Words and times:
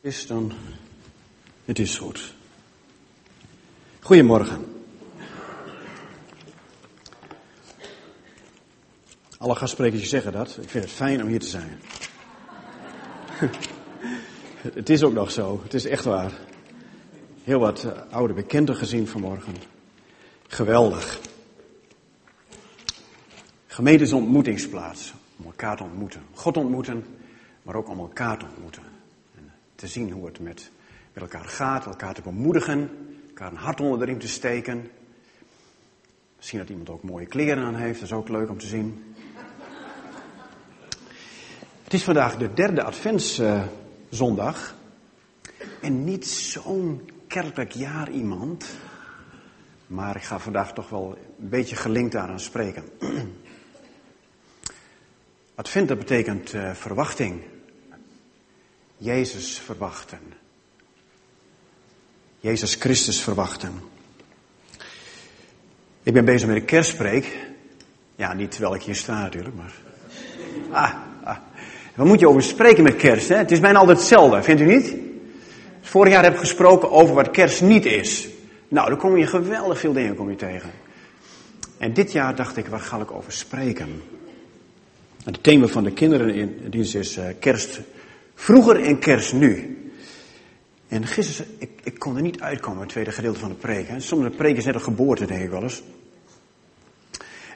is 0.00 0.26
dan. 0.26 0.52
Het 1.64 1.78
is 1.78 1.98
goed. 1.98 2.34
Goedemorgen. 4.00 4.64
Alle 9.38 9.54
gastsprekers 9.54 10.08
zeggen 10.08 10.32
dat. 10.32 10.58
Ik 10.62 10.68
vind 10.68 10.84
het 10.84 10.92
fijn 10.92 11.22
om 11.22 11.28
hier 11.28 11.40
te 11.40 11.46
zijn. 11.46 11.80
het 14.74 14.88
is 14.88 15.02
ook 15.02 15.12
nog 15.12 15.30
zo. 15.30 15.60
Het 15.62 15.74
is 15.74 15.84
echt 15.84 16.04
waar. 16.04 16.32
Heel 17.44 17.58
wat 17.58 17.84
eh, 17.84 17.92
oude 18.10 18.34
bekenden 18.34 18.76
gezien 18.76 19.08
vanmorgen. 19.08 19.54
Geweldig. 20.46 21.20
Gemeente 23.66 24.04
is 24.04 24.12
ontmoetingsplaats. 24.12 25.14
Om 25.36 25.44
elkaar 25.44 25.76
te 25.76 25.82
ontmoeten. 25.82 26.22
God 26.34 26.56
ontmoeten, 26.56 27.04
maar 27.62 27.74
ook 27.74 27.88
om 27.88 27.98
elkaar 27.98 28.38
te 28.38 28.44
ontmoeten. 28.44 28.97
Te 29.78 29.86
zien 29.86 30.10
hoe 30.10 30.26
het 30.26 30.40
met, 30.40 30.70
met 31.12 31.22
elkaar 31.22 31.44
gaat, 31.44 31.86
elkaar 31.86 32.14
te 32.14 32.22
bemoedigen, 32.22 32.90
elkaar 33.28 33.50
een 33.50 33.56
hart 33.56 33.80
onder 33.80 33.98
de 33.98 34.04
riem 34.04 34.18
te 34.18 34.28
steken. 34.28 34.90
Misschien 36.36 36.58
dat 36.58 36.68
iemand 36.68 36.88
ook 36.88 37.02
mooie 37.02 37.26
kleren 37.26 37.64
aan 37.64 37.74
heeft, 37.74 38.00
dat 38.00 38.08
is 38.08 38.14
ook 38.14 38.28
leuk 38.28 38.48
om 38.48 38.58
te 38.58 38.66
zien. 38.66 39.14
Het 41.82 41.94
is 41.94 42.04
vandaag 42.04 42.36
de 42.36 42.52
derde 42.52 42.82
adventszondag. 42.82 44.74
En 45.80 46.04
niet 46.04 46.26
zo'n 46.26 47.10
kerkelijk 47.26 47.72
jaar 47.72 48.10
iemand. 48.10 48.76
Maar 49.86 50.16
ik 50.16 50.22
ga 50.22 50.38
vandaag 50.38 50.72
toch 50.72 50.88
wel 50.88 51.18
een 51.40 51.48
beetje 51.48 51.76
gelinkt 51.76 52.12
daaraan 52.12 52.40
spreken. 52.40 52.84
Advent, 55.54 55.88
dat 55.88 55.98
betekent 55.98 56.54
uh, 56.54 56.74
verwachting. 56.74 57.42
Jezus 58.98 59.58
verwachten. 59.58 60.18
Jezus 62.40 62.74
Christus 62.74 63.20
verwachten. 63.20 63.72
Ik 66.02 66.12
ben 66.12 66.24
bezig 66.24 66.48
met 66.48 66.56
een 66.56 66.64
kerstspreek. 66.64 67.36
Ja, 68.16 68.32
niet 68.32 68.50
terwijl 68.50 68.74
ik 68.74 68.82
hier 68.82 68.94
sta 68.94 69.22
natuurlijk, 69.22 69.56
maar... 69.56 69.74
Ah, 70.70 70.94
ah. 71.24 71.36
Wat 71.94 72.06
moet 72.06 72.20
je 72.20 72.28
over 72.28 72.42
spreken 72.42 72.82
met 72.82 72.96
kerst, 72.96 73.28
hè? 73.28 73.36
Het 73.36 73.50
is 73.50 73.60
bijna 73.60 73.78
altijd 73.78 73.98
hetzelfde, 73.98 74.42
vindt 74.42 74.60
u 74.60 74.64
niet? 74.64 74.96
Vorig 75.80 76.12
jaar 76.12 76.22
heb 76.22 76.32
ik 76.32 76.38
gesproken 76.38 76.90
over 76.90 77.14
wat 77.14 77.30
kerst 77.30 77.62
niet 77.62 77.86
is. 77.86 78.28
Nou, 78.68 78.88
dan 78.88 78.98
kom 78.98 79.16
je 79.16 79.26
geweldig 79.26 79.78
veel 79.78 79.92
dingen 79.92 80.14
kom 80.14 80.30
je 80.30 80.36
tegen. 80.36 80.70
En 81.78 81.92
dit 81.92 82.12
jaar 82.12 82.34
dacht 82.34 82.56
ik, 82.56 82.66
waar 82.66 82.80
ga 82.80 83.00
ik 83.00 83.10
over 83.10 83.32
spreken? 83.32 84.02
Het 85.24 85.42
thema 85.42 85.66
van 85.66 85.84
de 85.84 85.92
kinderen 85.92 86.34
in 86.34 86.66
dienst 86.70 86.94
is 86.94 87.18
uh, 87.18 87.24
kerst 87.38 87.80
vroeger 88.38 88.82
en 88.82 88.98
kerst 88.98 89.32
nu. 89.32 89.76
En 90.88 91.06
gisteren, 91.06 91.54
ik, 91.58 91.70
ik 91.82 91.98
kon 91.98 92.16
er 92.16 92.22
niet 92.22 92.40
uitkomen, 92.40 92.80
het 92.80 92.88
tweede 92.88 93.12
gedeelte 93.12 93.38
van 93.38 93.48
de 93.48 93.54
preek. 93.54 93.88
Hè. 93.88 94.00
Sommige 94.00 94.30
preken 94.30 94.64
net 94.64 94.74
een 94.74 94.80
geboorte, 94.80 95.26
denk 95.26 95.42
ik 95.42 95.50
wel 95.50 95.62
eens. 95.62 95.82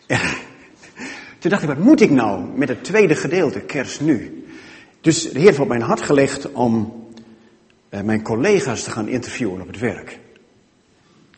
En, 0.06 0.20
toen 1.38 1.50
dacht 1.50 1.62
ik, 1.62 1.68
wat 1.68 1.78
moet 1.78 2.00
ik 2.00 2.10
nou 2.10 2.44
met 2.56 2.68
het 2.68 2.84
tweede 2.84 3.14
gedeelte, 3.14 3.60
kerst 3.60 4.00
nu? 4.00 4.46
Dus 5.00 5.22
de 5.22 5.38
Heer 5.38 5.46
heeft 5.46 5.58
op 5.58 5.68
mijn 5.68 5.82
hart 5.82 6.02
gelegd 6.02 6.52
om 6.52 7.04
uh, 7.90 8.00
mijn 8.00 8.22
collega's 8.22 8.82
te 8.82 8.90
gaan 8.90 9.08
interviewen 9.08 9.60
op 9.60 9.66
het 9.66 9.78
werk. 9.78 10.18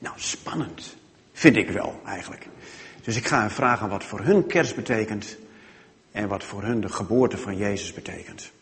Nou, 0.01 0.15
spannend. 0.19 0.97
Vind 1.33 1.57
ik 1.57 1.71
wel, 1.71 2.01
eigenlijk. 2.07 2.47
Dus 3.03 3.17
ik 3.17 3.27
ga 3.27 3.41
hen 3.41 3.51
vragen 3.51 3.89
wat 3.89 4.05
voor 4.05 4.21
hun 4.21 4.47
kerst 4.47 4.75
betekent 4.75 5.37
en 6.13 6.29
wat 6.29 6.45
voor 6.45 6.63
hun 6.63 6.81
de 6.81 6.89
geboorte 6.89 7.39
van 7.39 7.57
Jezus 7.57 7.93
betekent. 7.93 8.53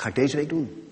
Ga 0.00 0.08
ik 0.08 0.14
deze 0.14 0.36
week 0.36 0.48
doen. 0.48 0.82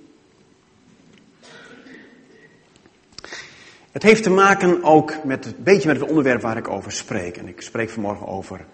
Het 3.90 4.02
heeft 4.02 4.22
te 4.22 4.30
maken 4.30 4.84
ook 4.84 5.24
met 5.24 5.46
een 5.46 5.54
beetje 5.58 5.88
met 5.88 6.00
het 6.00 6.08
onderwerp 6.08 6.40
waar 6.40 6.56
ik 6.56 6.68
over 6.68 6.92
spreek. 6.92 7.36
En 7.36 7.48
ik 7.48 7.60
spreek 7.60 7.90
vanmorgen 7.90 8.26
over 8.26 8.66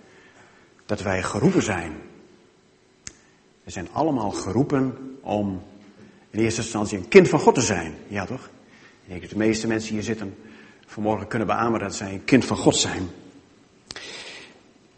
dat 0.87 1.03
wij 1.03 1.23
geroepen 1.23 1.63
zijn. 1.63 1.93
We 3.65 3.71
zijn 3.71 3.89
allemaal 3.93 4.31
geroepen 4.31 5.17
om 5.21 5.63
in 6.31 6.41
eerste 6.41 6.61
instantie 6.61 6.99
een 6.99 7.09
kind 7.09 7.29
van 7.29 7.39
God 7.39 7.55
te 7.55 7.61
zijn. 7.61 7.95
Ja 8.09 8.27
toch? 8.27 8.51
Ik 9.03 9.09
denk 9.09 9.21
dat 9.21 9.31
de 9.31 9.37
meeste 9.37 9.67
mensen 9.67 9.95
hier 9.95 10.03
zitten 10.03 10.37
vanmorgen 10.87 11.27
kunnen 11.27 11.49
beamen 11.49 11.81
dat 11.81 11.95
zij 11.95 12.13
een 12.13 12.25
kind 12.25 12.45
van 12.45 12.57
God 12.57 12.77
zijn. 12.77 13.09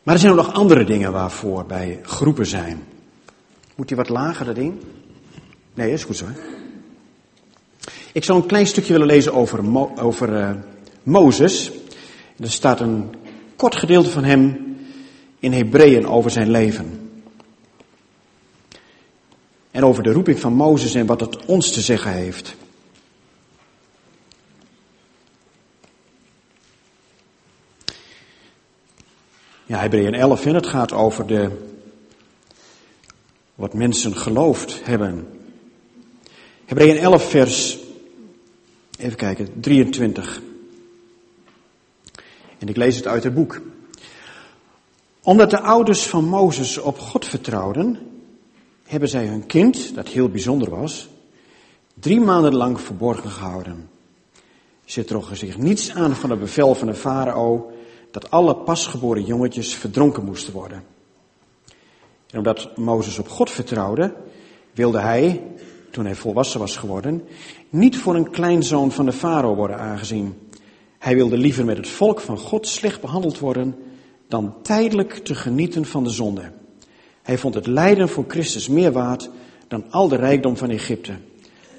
Maar 0.02 0.14
er 0.14 0.20
zijn 0.20 0.32
ook 0.32 0.44
nog 0.44 0.52
andere 0.52 0.84
dingen 0.84 1.12
waarvoor 1.12 1.66
wij 1.66 2.00
geroepen 2.02 2.46
zijn. 2.46 2.84
Moet 3.74 3.88
die 3.88 3.96
wat 3.96 4.08
lager, 4.08 4.46
dat 4.46 4.54
ding? 4.54 4.82
Nee, 5.76 5.92
is 5.92 6.04
goed 6.04 6.16
zo. 6.16 6.26
Ik 8.12 8.24
zou 8.24 8.40
een 8.40 8.46
klein 8.46 8.66
stukje 8.66 8.92
willen 8.92 9.06
lezen 9.06 9.34
over, 9.34 9.78
over 10.02 10.28
uh, 10.28 10.50
Mozes. 11.02 11.70
Er 12.38 12.50
staat 12.50 12.80
een 12.80 13.14
kort 13.56 13.76
gedeelte 13.76 14.10
van 14.10 14.24
hem 14.24 14.76
in 15.38 15.52
Hebreeën 15.52 16.06
over 16.06 16.30
zijn 16.30 16.50
leven. 16.50 17.10
En 19.70 19.84
over 19.84 20.02
de 20.02 20.12
roeping 20.12 20.40
van 20.40 20.52
Mozes 20.52 20.94
en 20.94 21.06
wat 21.06 21.20
het 21.20 21.44
ons 21.44 21.72
te 21.72 21.80
zeggen 21.80 22.12
heeft. 22.12 22.56
Ja, 29.64 29.78
Hebreeën 29.78 30.14
11, 30.14 30.46
en 30.46 30.54
het 30.54 30.66
gaat 30.66 30.92
over 30.92 31.26
de, 31.26 31.50
wat 33.54 33.74
mensen 33.74 34.16
geloofd 34.16 34.84
hebben. 34.84 35.35
Hebreeën 36.66 36.98
11, 36.98 37.30
vers, 37.30 37.78
even 38.98 39.16
kijken, 39.16 39.60
23. 39.60 40.42
En 42.58 42.68
ik 42.68 42.76
lees 42.76 42.96
het 42.96 43.06
uit 43.06 43.24
het 43.24 43.34
boek. 43.34 43.60
Omdat 45.22 45.50
de 45.50 45.60
ouders 45.60 46.06
van 46.06 46.24
Mozes 46.24 46.78
op 46.78 46.98
God 46.98 47.24
vertrouwden, 47.24 47.98
hebben 48.82 49.08
zij 49.08 49.26
hun 49.26 49.46
kind, 49.46 49.94
dat 49.94 50.08
heel 50.08 50.28
bijzonder 50.28 50.70
was, 50.70 51.08
drie 51.94 52.20
maanden 52.20 52.54
lang 52.54 52.80
verborgen 52.80 53.30
gehouden. 53.30 53.90
Ze 54.84 55.04
trokken 55.04 55.36
zich 55.36 55.58
niets 55.58 55.90
aan 55.94 56.14
van 56.14 56.30
het 56.30 56.40
bevel 56.40 56.74
van 56.74 56.86
de 56.86 56.94
farao 56.94 57.72
dat 58.10 58.30
alle 58.30 58.56
pasgeboren 58.56 59.24
jongetjes 59.24 59.74
verdronken 59.74 60.24
moesten 60.24 60.52
worden. 60.52 60.84
En 62.30 62.38
omdat 62.38 62.76
Mozes 62.76 63.18
op 63.18 63.28
God 63.28 63.50
vertrouwde, 63.50 64.14
wilde 64.72 65.00
hij, 65.00 65.42
toen 65.96 66.04
hij 66.04 66.14
volwassen 66.14 66.60
was 66.60 66.76
geworden, 66.76 67.22
niet 67.70 67.96
voor 67.96 68.14
een 68.14 68.30
kleinzoon 68.30 68.92
van 68.92 69.04
de 69.04 69.12
farao 69.12 69.54
worden 69.54 69.78
aangezien. 69.78 70.50
Hij 70.98 71.14
wilde 71.14 71.36
liever 71.36 71.64
met 71.64 71.76
het 71.76 71.88
volk 71.88 72.20
van 72.20 72.38
God 72.38 72.66
slecht 72.66 73.00
behandeld 73.00 73.38
worden 73.38 73.76
dan 74.28 74.62
tijdelijk 74.62 75.12
te 75.12 75.34
genieten 75.34 75.84
van 75.84 76.04
de 76.04 76.10
zonde. 76.10 76.52
Hij 77.22 77.38
vond 77.38 77.54
het 77.54 77.66
lijden 77.66 78.08
voor 78.08 78.24
Christus 78.28 78.68
meer 78.68 78.92
waard 78.92 79.30
dan 79.68 79.84
al 79.90 80.08
de 80.08 80.16
rijkdom 80.16 80.56
van 80.56 80.70
Egypte, 80.70 81.12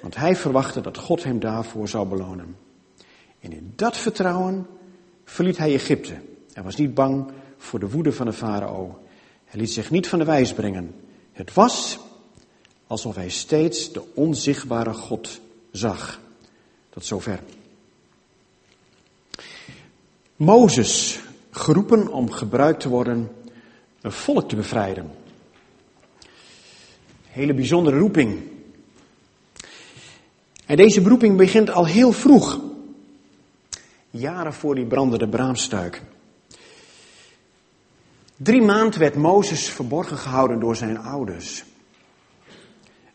want 0.01 0.15
hij 0.15 0.35
verwachtte 0.35 0.81
dat 0.81 0.97
God 0.97 1.23
hem 1.23 1.39
daarvoor 1.39 1.87
zou 1.87 2.07
belonen. 2.07 2.55
En 3.39 3.51
in 3.51 3.73
dat 3.75 3.97
vertrouwen 3.97 4.67
verliet 5.25 5.57
hij 5.57 5.73
Egypte. 5.73 6.13
Hij 6.53 6.63
was 6.63 6.75
niet 6.75 6.93
bang 6.93 7.31
voor 7.57 7.79
de 7.79 7.89
woede 7.89 8.11
van 8.11 8.25
de 8.25 8.33
farao. 8.33 8.99
Hij 9.45 9.59
liet 9.59 9.71
zich 9.71 9.91
niet 9.91 10.07
van 10.07 10.19
de 10.19 10.25
wijs 10.25 10.53
brengen. 10.53 10.95
Het 11.31 11.53
was 11.53 11.99
alsof 12.87 13.15
hij 13.15 13.29
steeds 13.29 13.91
de 13.91 14.03
onzichtbare 14.13 14.93
God 14.93 15.39
zag. 15.71 16.19
Tot 16.89 17.05
zover. 17.05 17.39
Mozes, 20.35 21.19
geroepen 21.49 22.07
om 22.07 22.31
gebruikt 22.31 22.79
te 22.79 22.89
worden 22.89 23.31
een 24.01 24.11
volk 24.11 24.49
te 24.49 24.55
bevrijden. 24.55 25.11
Hele 27.27 27.53
bijzondere 27.53 27.97
roeping. 27.97 28.41
En 30.65 30.75
deze 30.75 31.01
beroeping 31.01 31.37
begint 31.37 31.69
al 31.69 31.85
heel 31.85 32.11
vroeg 32.11 32.59
jaren 34.09 34.53
voor 34.53 34.75
die 34.75 34.85
brandende 34.85 35.27
braamstuik. 35.27 36.01
Drie 38.35 38.61
maanden 38.61 38.99
werd 38.99 39.15
Mozes 39.15 39.69
verborgen 39.69 40.17
gehouden 40.17 40.59
door 40.59 40.75
zijn 40.75 40.97
ouders. 40.97 41.63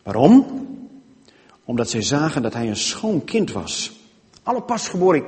Waarom? 0.02 0.66
Omdat 1.64 1.90
zij 1.90 2.02
zagen 2.02 2.42
dat 2.42 2.54
hij 2.54 2.68
een 2.68 2.76
schoon 2.76 3.24
kind 3.24 3.52
was. 3.52 4.00
Alle 4.42 4.62
pasgeboren 4.62 5.24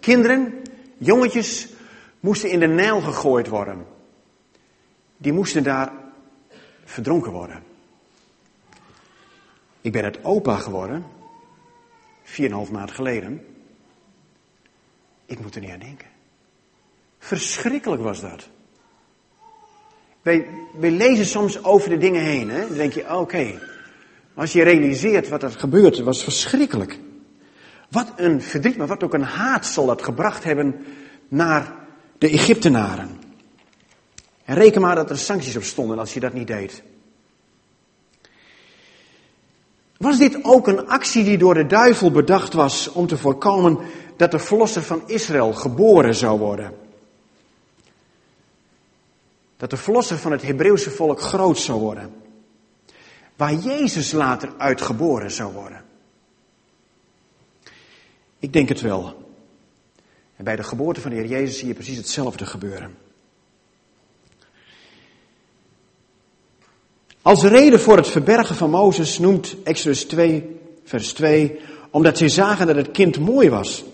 kinderen, 0.00 0.62
jongetjes, 0.98 1.68
moesten 2.20 2.50
in 2.50 2.60
de 2.60 2.66
Nijl 2.66 3.00
gegooid 3.00 3.48
worden. 3.48 3.86
Die 5.16 5.32
moesten 5.32 5.62
daar 5.62 5.92
verdronken 6.84 7.32
worden. 7.32 7.62
Ik 9.80 9.92
ben 9.92 10.04
het 10.04 10.24
opa 10.24 10.56
geworden, 10.56 11.04
vier 12.22 12.46
en 12.46 12.50
een 12.50 12.56
half 12.56 12.70
maand 12.70 12.90
geleden. 12.90 13.46
Ik 15.26 15.40
moet 15.40 15.54
er 15.54 15.60
niet 15.60 15.70
aan 15.70 15.78
denken. 15.78 16.08
Verschrikkelijk 17.18 18.02
was 18.02 18.20
dat. 18.20 18.48
Wij, 20.22 20.46
wij 20.72 20.90
lezen 20.90 21.26
soms 21.26 21.64
over 21.64 21.88
de 21.88 21.98
dingen 21.98 22.22
heen. 22.22 22.50
Hè? 22.50 22.66
Dan 22.66 22.76
denk 22.76 22.92
je, 22.92 23.16
oké, 23.16 23.60
Als 24.38 24.52
je 24.52 24.62
realiseert 24.62 25.28
wat 25.28 25.42
er 25.42 25.50
gebeurde, 25.50 26.02
was 26.02 26.22
verschrikkelijk. 26.22 26.98
Wat 27.90 28.12
een 28.16 28.42
verdriet, 28.42 28.76
maar 28.76 28.86
wat 28.86 29.02
ook 29.02 29.14
een 29.14 29.22
haat 29.22 29.66
zal 29.66 29.86
dat 29.86 30.02
gebracht 30.02 30.44
hebben 30.44 30.84
naar 31.28 31.74
de 32.18 32.28
Egyptenaren. 32.28 33.20
En 34.44 34.54
reken 34.54 34.80
maar 34.80 34.94
dat 34.94 35.10
er 35.10 35.18
sancties 35.18 35.56
op 35.56 35.62
stonden 35.62 35.98
als 35.98 36.14
je 36.14 36.20
dat 36.20 36.32
niet 36.32 36.46
deed. 36.46 36.82
Was 39.96 40.18
dit 40.18 40.38
ook 40.42 40.66
een 40.66 40.88
actie 40.88 41.24
die 41.24 41.38
door 41.38 41.54
de 41.54 41.66
duivel 41.66 42.10
bedacht 42.10 42.52
was 42.52 42.92
om 42.92 43.06
te 43.06 43.16
voorkomen 43.16 43.78
dat 44.16 44.30
de 44.30 44.38
verlosser 44.38 44.82
van 44.82 45.02
Israël 45.06 45.52
geboren 45.52 46.14
zou 46.14 46.38
worden? 46.38 46.74
Dat 49.56 49.70
de 49.70 49.76
verlosser 49.76 50.18
van 50.18 50.32
het 50.32 50.42
Hebreeuwse 50.42 50.90
volk 50.90 51.20
groot 51.20 51.58
zou 51.58 51.80
worden. 51.80 52.26
Waar 53.38 53.54
Jezus 53.54 54.12
later 54.12 54.52
uit 54.56 54.80
geboren 54.80 55.30
zou 55.30 55.52
worden. 55.52 55.84
Ik 58.38 58.52
denk 58.52 58.68
het 58.68 58.80
wel. 58.80 59.32
En 60.36 60.44
bij 60.44 60.56
de 60.56 60.62
geboorte 60.62 61.00
van 61.00 61.10
de 61.10 61.16
Heer 61.16 61.26
Jezus 61.26 61.58
zie 61.58 61.68
je 61.68 61.74
precies 61.74 61.96
hetzelfde 61.96 62.46
gebeuren. 62.46 62.96
Als 67.22 67.42
reden 67.42 67.80
voor 67.80 67.96
het 67.96 68.08
verbergen 68.08 68.56
van 68.56 68.70
Mozes 68.70 69.18
noemt 69.18 69.56
Exodus 69.62 70.04
2, 70.04 70.60
vers 70.84 71.12
2, 71.12 71.60
omdat 71.90 72.18
ze 72.18 72.28
zagen 72.28 72.66
dat 72.66 72.76
het 72.76 72.90
kind 72.90 73.18
mooi 73.18 73.50
was. 73.50 73.84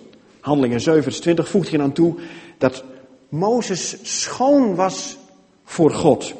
Handelingen 0.40 0.80
7, 0.80 1.02
vers 1.02 1.20
20 1.20 1.48
voegt 1.48 1.70
hij 1.70 1.80
aan 1.80 1.92
toe 1.92 2.20
dat 2.58 2.84
Mozes 3.28 3.96
schoon 4.02 4.74
was 4.74 5.16
voor 5.64 5.90
God. 5.90 6.34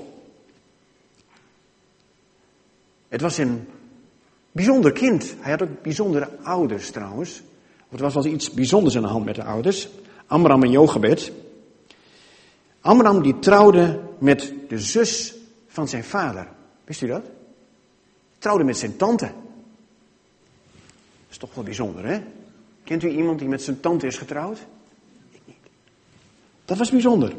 Het 3.14 3.22
was 3.22 3.38
een 3.38 3.69
bijzonder 4.52 4.93
kind. 4.93 5.34
Hij 5.40 5.50
had 5.50 5.62
ook 5.62 5.82
bijzondere 5.82 6.28
ouders 6.43 6.90
trouwens. 6.90 7.43
Het 7.88 8.00
was 8.00 8.14
wel 8.14 8.26
iets 8.26 8.50
bijzonders 8.50 8.96
aan 8.96 9.02
de 9.02 9.08
hand 9.08 9.25
met 9.25 9.34
de 9.34 9.44
ouders. 9.44 9.88
Amram 10.26 10.62
en 10.62 10.70
Jochebed. 10.70 11.32
Amram 12.81 13.22
die 13.22 13.38
trouwde 13.38 14.00
met 14.19 14.52
de 14.69 14.78
zus 14.78 15.34
van 15.66 15.88
zijn 15.88 16.05
vader. 16.05 16.49
Wist 16.84 17.02
u 17.02 17.06
dat? 17.06 17.22
Trouwde 18.38 18.64
met 18.64 18.78
zijn 18.78 18.96
tante. 18.96 19.26
Dat 19.26 19.34
is 21.31 21.37
toch 21.37 21.55
wel 21.55 21.64
bijzonder, 21.64 22.06
hè? 22.06 22.20
Kent 22.84 23.02
u 23.02 23.08
iemand 23.08 23.38
die 23.38 23.49
met 23.49 23.62
zijn 23.62 23.81
tante 23.81 24.06
is 24.06 24.17
getrouwd? 24.17 24.58
Ik 25.31 25.40
niet. 25.44 25.56
Dat 26.64 26.78
was 26.78 26.90
bijzonder. 26.90 27.32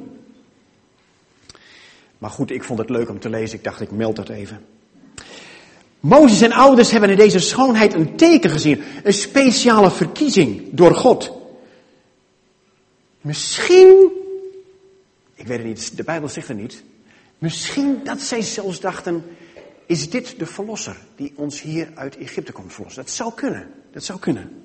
Maar 2.18 2.32
goed, 2.32 2.52
ik 2.52 2.64
vond 2.64 2.80
het 2.80 2.90
leuk 2.90 3.10
om 3.10 3.20
te 3.20 3.30
lezen. 3.30 3.58
Ik 3.58 3.64
dacht, 3.64 3.82
ik 3.82 3.92
meld 3.92 4.16
dat 4.16 4.30
even. 4.30 4.75
Mozes 6.06 6.42
en 6.42 6.52
ouders 6.52 6.92
hebben 6.92 7.10
in 7.10 7.18
deze 7.18 7.40
schoonheid 7.40 7.94
een 7.94 8.16
teken 8.16 8.50
gezien. 8.50 8.84
Een 9.04 9.14
speciale 9.14 9.92
verkiezing 9.92 10.70
door 10.72 10.96
God. 10.96 11.32
Misschien, 13.22 14.12
ik 15.36 15.48
weet 15.48 15.58
het 15.58 15.68
niet, 15.68 15.98
de 15.98 16.04
Bijbel 16.04 16.30
zegt 16.30 16.48
het 16.48 16.58
niet. 16.58 16.84
Misschien 17.38 18.00
dat 18.04 18.22
zij 18.22 18.42
zelfs 18.42 18.80
dachten, 18.80 19.24
is 19.86 20.10
dit 20.10 20.40
de 20.40 20.46
verlosser 20.46 20.98
die 21.16 21.34
ons 21.36 21.62
hier 21.62 21.92
uit 21.96 22.18
Egypte 22.18 22.52
komt 22.52 22.74
verlossen? 22.74 23.04
Dat 23.04 23.14
zou 23.14 23.34
kunnen, 23.34 23.72
dat 23.92 24.04
zou 24.04 24.20
kunnen. 24.20 24.64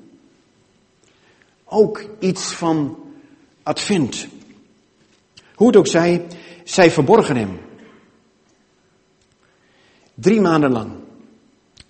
Ook 1.65 2.05
iets 2.19 2.53
van 2.53 2.99
advent. 3.63 4.27
Hoe 5.55 5.67
het 5.67 5.77
ook 5.77 5.87
zij, 5.87 6.27
zij 6.65 6.91
verborgen 6.91 7.37
hem. 7.37 7.59
Drie 10.15 10.41
maanden 10.41 10.73
lang. 10.73 11.01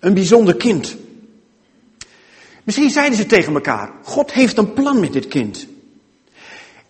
Een 0.01 0.13
bijzonder 0.13 0.55
kind. 0.55 0.95
Misschien 2.63 2.89
zeiden 2.89 3.17
ze 3.17 3.25
tegen 3.25 3.53
elkaar, 3.53 3.91
God 4.03 4.31
heeft 4.31 4.57
een 4.57 4.73
plan 4.73 4.99
met 4.99 5.13
dit 5.13 5.27
kind. 5.27 5.67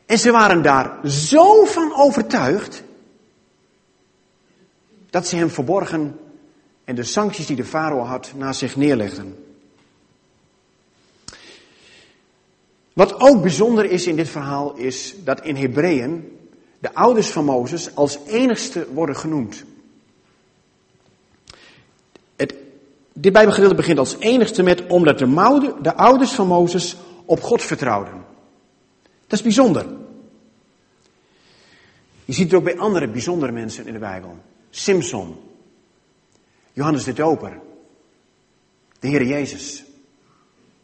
En 0.05 0.19
ze 0.19 0.31
waren 0.31 0.61
daar 0.61 1.09
zo 1.09 1.65
van 1.65 1.93
overtuigd, 1.95 2.83
dat 5.09 5.27
ze 5.27 5.35
hem 5.35 5.49
verborgen 5.49 6.19
en 6.83 6.95
de 6.95 7.03
sancties 7.03 7.45
die 7.45 7.55
de 7.55 7.65
farao 7.65 7.99
had 7.99 8.31
naast 8.35 8.59
zich 8.59 8.75
neerlegden. 8.75 9.45
Wat 12.93 13.19
ook 13.19 13.41
bijzonder 13.41 13.85
is 13.85 14.07
in 14.07 14.15
dit 14.15 14.29
verhaal 14.29 14.75
is 14.75 15.15
dat 15.23 15.45
in 15.45 15.55
Hebreeën 15.55 16.37
de 16.79 16.93
ouders 16.93 17.29
van 17.29 17.45
Mozes 17.45 17.95
als 17.95 18.19
enigste 18.25 18.87
worden 18.93 19.15
genoemd. 19.15 19.63
Dit 23.13 23.33
Bijbelgedeelte 23.33 23.75
begint 23.75 23.99
als 23.99 24.17
enigste 24.19 24.63
met 24.63 24.87
omdat 24.87 25.17
de, 25.17 25.93
ouders 25.95 26.31
van 26.31 26.47
Mozes 26.47 26.95
op 27.25 27.41
God 27.41 27.61
vertrouwden. 27.61 28.25
Dat 29.27 29.39
is 29.39 29.41
bijzonder. 29.41 29.85
Je 32.25 32.33
ziet 32.33 32.45
het 32.45 32.53
ook 32.53 32.63
bij 32.63 32.77
andere 32.77 33.07
bijzondere 33.07 33.51
mensen 33.51 33.87
in 33.87 33.93
de 33.93 33.99
Bijbel. 33.99 34.37
Simpson, 34.69 35.35
Johannes 36.73 37.03
de 37.03 37.13
Doper, 37.13 37.59
de 38.99 39.07
Heer 39.07 39.25
Jezus. 39.25 39.83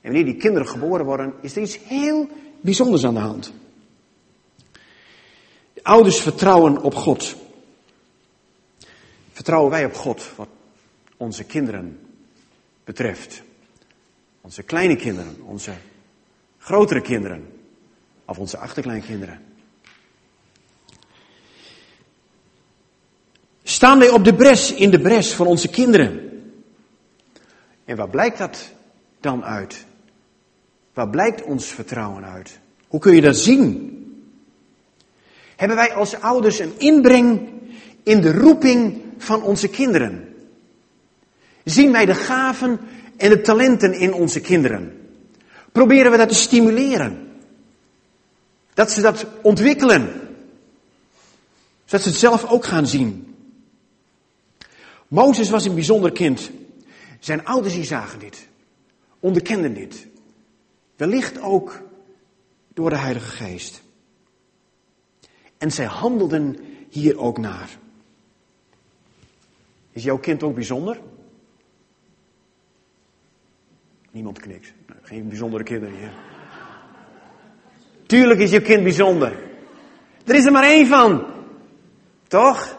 En 0.01 0.13
wanneer 0.13 0.25
die 0.25 0.35
kinderen 0.35 0.67
geboren 0.67 1.05
worden, 1.05 1.33
is 1.41 1.55
er 1.55 1.61
iets 1.61 1.79
heel 1.83 2.27
bijzonders 2.61 3.05
aan 3.05 3.13
de 3.13 3.19
hand. 3.19 3.53
De 5.73 5.83
ouders 5.83 6.21
vertrouwen 6.21 6.81
op 6.81 6.95
God. 6.95 7.35
Vertrouwen 9.31 9.71
wij 9.71 9.85
op 9.85 9.93
God, 9.93 10.31
wat 10.35 10.47
onze 11.17 11.43
kinderen 11.43 12.06
betreft. 12.87 13.43
Onze 14.41 14.63
kleine 14.63 14.95
kinderen, 14.95 15.41
onze 15.43 15.73
grotere 16.57 17.01
kinderen 17.01 17.47
of 18.25 18.37
onze 18.37 18.57
achterkleinkinderen. 18.57 19.39
Staan 23.63 23.99
wij 23.99 24.09
op 24.09 24.23
de 24.23 24.33
bres, 24.33 24.73
in 24.73 24.91
de 24.91 25.01
bres 25.01 25.33
van 25.33 25.47
onze 25.47 25.69
kinderen? 25.69 26.41
En 27.85 27.95
waar 27.95 28.09
blijkt 28.09 28.37
dat 28.37 28.71
dan 29.19 29.43
uit? 29.43 29.85
Waar 30.93 31.09
blijkt 31.09 31.43
ons 31.43 31.65
vertrouwen 31.65 32.25
uit? 32.25 32.59
Hoe 32.87 32.99
kun 32.99 33.15
je 33.15 33.21
dat 33.21 33.37
zien? 33.37 33.93
Hebben 35.55 35.77
wij 35.77 35.93
als 35.93 36.19
ouders 36.19 36.59
een 36.59 36.79
inbreng 36.79 37.49
in 38.03 38.21
de 38.21 38.31
roeping 38.31 39.01
van 39.17 39.43
onze 39.43 39.67
kinderen? 39.67 40.36
Zien 41.69 41.91
wij 41.91 42.05
de 42.05 42.15
gaven 42.15 42.79
en 43.17 43.29
de 43.29 43.41
talenten 43.41 43.93
in 43.93 44.13
onze 44.13 44.41
kinderen? 44.41 45.09
Proberen 45.71 46.11
we 46.11 46.17
dat 46.17 46.29
te 46.29 46.35
stimuleren? 46.35 47.41
Dat 48.73 48.91
ze 48.91 49.01
dat 49.01 49.25
ontwikkelen? 49.41 50.21
Zodat 51.85 52.01
ze 52.01 52.09
het 52.09 52.17
zelf 52.17 52.45
ook 52.45 52.65
gaan 52.65 52.87
zien. 52.87 53.35
Mozes 55.07 55.49
was 55.49 55.65
een 55.65 55.73
bijzonder 55.73 56.11
kind. 56.11 56.51
Zijn 57.19 57.45
ouders 57.45 57.81
zagen 57.81 58.19
dit. 58.19 58.47
Onderkenden 59.19 59.73
dit. 59.73 60.07
Wellicht 60.95 61.41
ook 61.41 61.81
door 62.73 62.89
de 62.89 62.97
Heilige 62.97 63.29
Geest. 63.29 63.81
En 65.57 65.71
zij 65.71 65.85
handelden 65.85 66.57
hier 66.89 67.17
ook 67.17 67.37
naar. 67.37 67.77
Is 69.91 70.03
jouw 70.03 70.17
kind 70.17 70.43
ook 70.43 70.55
bijzonder? 70.55 70.99
Niemand 74.11 74.39
knikt. 74.39 74.73
Geen 75.01 75.27
bijzondere 75.27 75.63
kinderen 75.63 75.97
hier. 75.97 76.11
Tuurlijk 78.05 78.39
is 78.39 78.51
je 78.51 78.61
kind 78.61 78.83
bijzonder. 78.83 79.39
Er 80.25 80.35
is 80.35 80.45
er 80.45 80.51
maar 80.51 80.63
één 80.63 80.87
van. 80.87 81.25
Toch? 82.27 82.77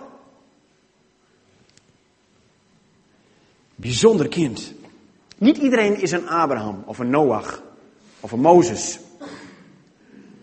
Bijzonder 3.74 4.28
kind. 4.28 4.74
Niet 5.38 5.56
iedereen 5.56 6.00
is 6.00 6.12
een 6.12 6.28
Abraham 6.28 6.82
of 6.86 6.98
een 6.98 7.10
Noach 7.10 7.62
of 8.20 8.32
een 8.32 8.40
Mozes. 8.40 8.98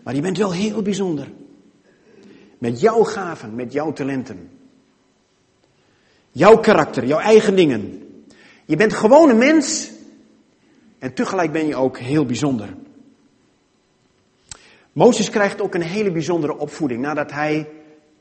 Maar 0.02 0.14
je 0.14 0.20
bent 0.20 0.38
wel 0.38 0.52
heel 0.52 0.82
bijzonder. 0.82 1.28
Met 2.58 2.80
jouw 2.80 3.02
gaven, 3.02 3.54
met 3.54 3.72
jouw 3.72 3.92
talenten. 3.92 4.50
Jouw 6.30 6.58
karakter, 6.58 7.06
jouw 7.06 7.18
eigen 7.18 7.56
dingen. 7.56 8.02
Je 8.64 8.76
bent 8.76 8.92
gewoon 8.92 9.28
een 9.28 9.38
mens 9.38 9.90
en 11.06 11.14
tegelijk 11.14 11.52
ben 11.52 11.66
je 11.66 11.76
ook 11.76 11.98
heel 11.98 12.26
bijzonder. 12.26 12.74
Mozes 14.92 15.30
krijgt 15.30 15.60
ook 15.60 15.74
een 15.74 15.82
hele 15.82 16.10
bijzondere 16.10 16.58
opvoeding 16.58 17.00
nadat 17.00 17.30
hij, 17.30 17.68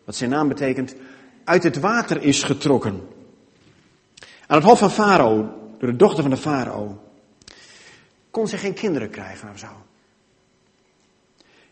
wat 0.03 0.15
zijn 0.15 0.29
naam 0.29 0.47
betekent, 0.47 0.95
uit 1.43 1.63
het 1.63 1.79
water 1.79 2.21
is 2.21 2.43
getrokken. 2.43 3.01
Aan 4.47 4.57
het 4.57 4.63
hof 4.63 4.79
van 4.79 4.91
Farao, 4.91 5.35
door 5.77 5.89
de 5.89 5.95
dochter 5.95 6.21
van 6.21 6.31
de 6.31 6.37
Farao, 6.37 7.01
kon 8.29 8.47
ze 8.47 8.57
geen 8.57 8.73
kinderen 8.73 9.09
krijgen 9.09 9.49
of 9.49 9.59
zo. 9.59 9.67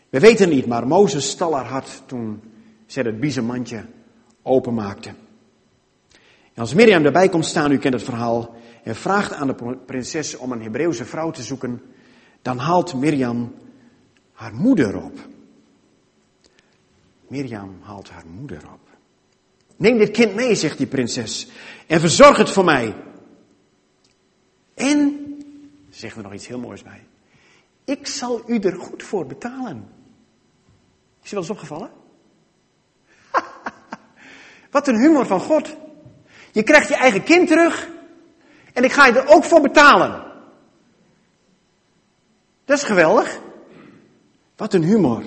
We 0.09 0.19
weten 0.19 0.49
niet, 0.49 0.65
maar 0.65 0.87
Mozes 0.87 1.29
stal 1.29 1.55
haar 1.55 1.67
hart 1.67 2.01
toen 2.05 2.41
ze 2.85 3.01
het 3.01 3.19
biezenmandje 3.19 3.85
openmaakte. 4.41 5.09
En 6.53 6.61
als 6.61 6.73
Mirjam 6.73 7.05
erbij 7.05 7.29
komt 7.29 7.45
staan, 7.45 7.71
u 7.71 7.77
kent 7.77 7.93
het 7.93 8.03
verhaal, 8.03 8.55
en 8.83 8.95
vraagt 8.95 9.33
aan 9.33 9.47
de 9.47 9.77
prinses 9.85 10.37
om 10.37 10.51
een 10.51 10.61
Hebreeuwse 10.61 11.05
vrouw 11.05 11.31
te 11.31 11.43
zoeken, 11.43 11.81
dan 12.41 12.57
haalt 12.57 12.93
Mirjam 12.93 13.55
haar 14.33 14.53
moeder 14.53 15.03
op. 15.03 15.19
Mirjam 17.27 17.79
haalt 17.81 18.09
haar 18.09 18.25
moeder 18.27 18.61
op. 18.73 18.79
Neem 19.75 19.97
dit 19.97 20.11
kind 20.11 20.35
mee, 20.35 20.55
zegt 20.55 20.77
die 20.77 20.87
prinses, 20.87 21.47
en 21.87 21.99
verzorg 21.99 22.37
het 22.37 22.49
voor 22.49 22.63
mij. 22.63 22.95
En, 24.73 25.25
zeggen 25.89 26.21
we 26.21 26.27
nog 26.27 26.33
iets 26.33 26.47
heel 26.47 26.59
moois 26.59 26.83
bij, 26.83 27.05
ik 27.83 28.07
zal 28.07 28.43
u 28.47 28.59
er 28.59 28.75
goed 28.75 29.03
voor 29.03 29.25
betalen. 29.25 29.87
Is 31.23 31.29
je 31.29 31.35
wel 31.35 31.39
eens 31.39 31.53
opgevallen? 31.53 31.91
Wat 34.71 34.87
een 34.87 34.99
humor 34.99 35.25
van 35.25 35.39
God. 35.39 35.75
Je 36.51 36.63
krijgt 36.63 36.87
je 36.87 36.95
eigen 36.95 37.23
kind 37.23 37.47
terug 37.47 37.91
en 38.73 38.83
ik 38.83 38.91
ga 38.91 39.05
je 39.05 39.19
er 39.19 39.27
ook 39.27 39.43
voor 39.43 39.61
betalen. 39.61 40.23
Dat 42.65 42.77
is 42.77 42.83
geweldig. 42.83 43.39
Wat 44.55 44.73
een 44.73 44.83
humor. 44.83 45.23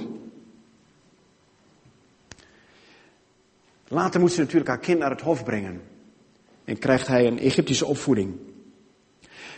Later 3.88 4.21
moet 4.21 4.33
ze 4.33 4.41
natuurlijk 4.41 4.69
haar 4.69 4.79
kind 4.79 4.99
naar 4.99 5.11
het 5.11 5.21
hof 5.21 5.45
brengen. 5.45 5.83
En 6.65 6.79
krijgt 6.79 7.07
hij 7.07 7.26
een 7.26 7.38
Egyptische 7.38 7.87
opvoeding. 7.87 8.37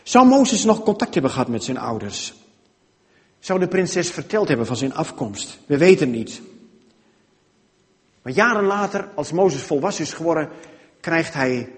Zou 0.02 0.26
Mozes 0.26 0.64
nog 0.64 0.82
contact 0.82 1.14
hebben 1.14 1.30
gehad 1.30 1.48
met 1.48 1.64
zijn 1.64 1.78
ouders? 1.78 2.34
Zou 3.38 3.58
de 3.58 3.68
prinses 3.68 4.10
verteld 4.10 4.48
hebben 4.48 4.66
van 4.66 4.76
zijn 4.76 4.94
afkomst? 4.94 5.58
We 5.66 5.78
weten 5.78 6.10
niet. 6.10 6.40
Maar 8.22 8.32
jaren 8.32 8.64
later, 8.64 9.08
als 9.14 9.32
Mozes 9.32 9.62
volwassen 9.62 10.04
is 10.04 10.12
geworden, 10.12 10.48
krijgt 11.00 11.34
hij 11.34 11.72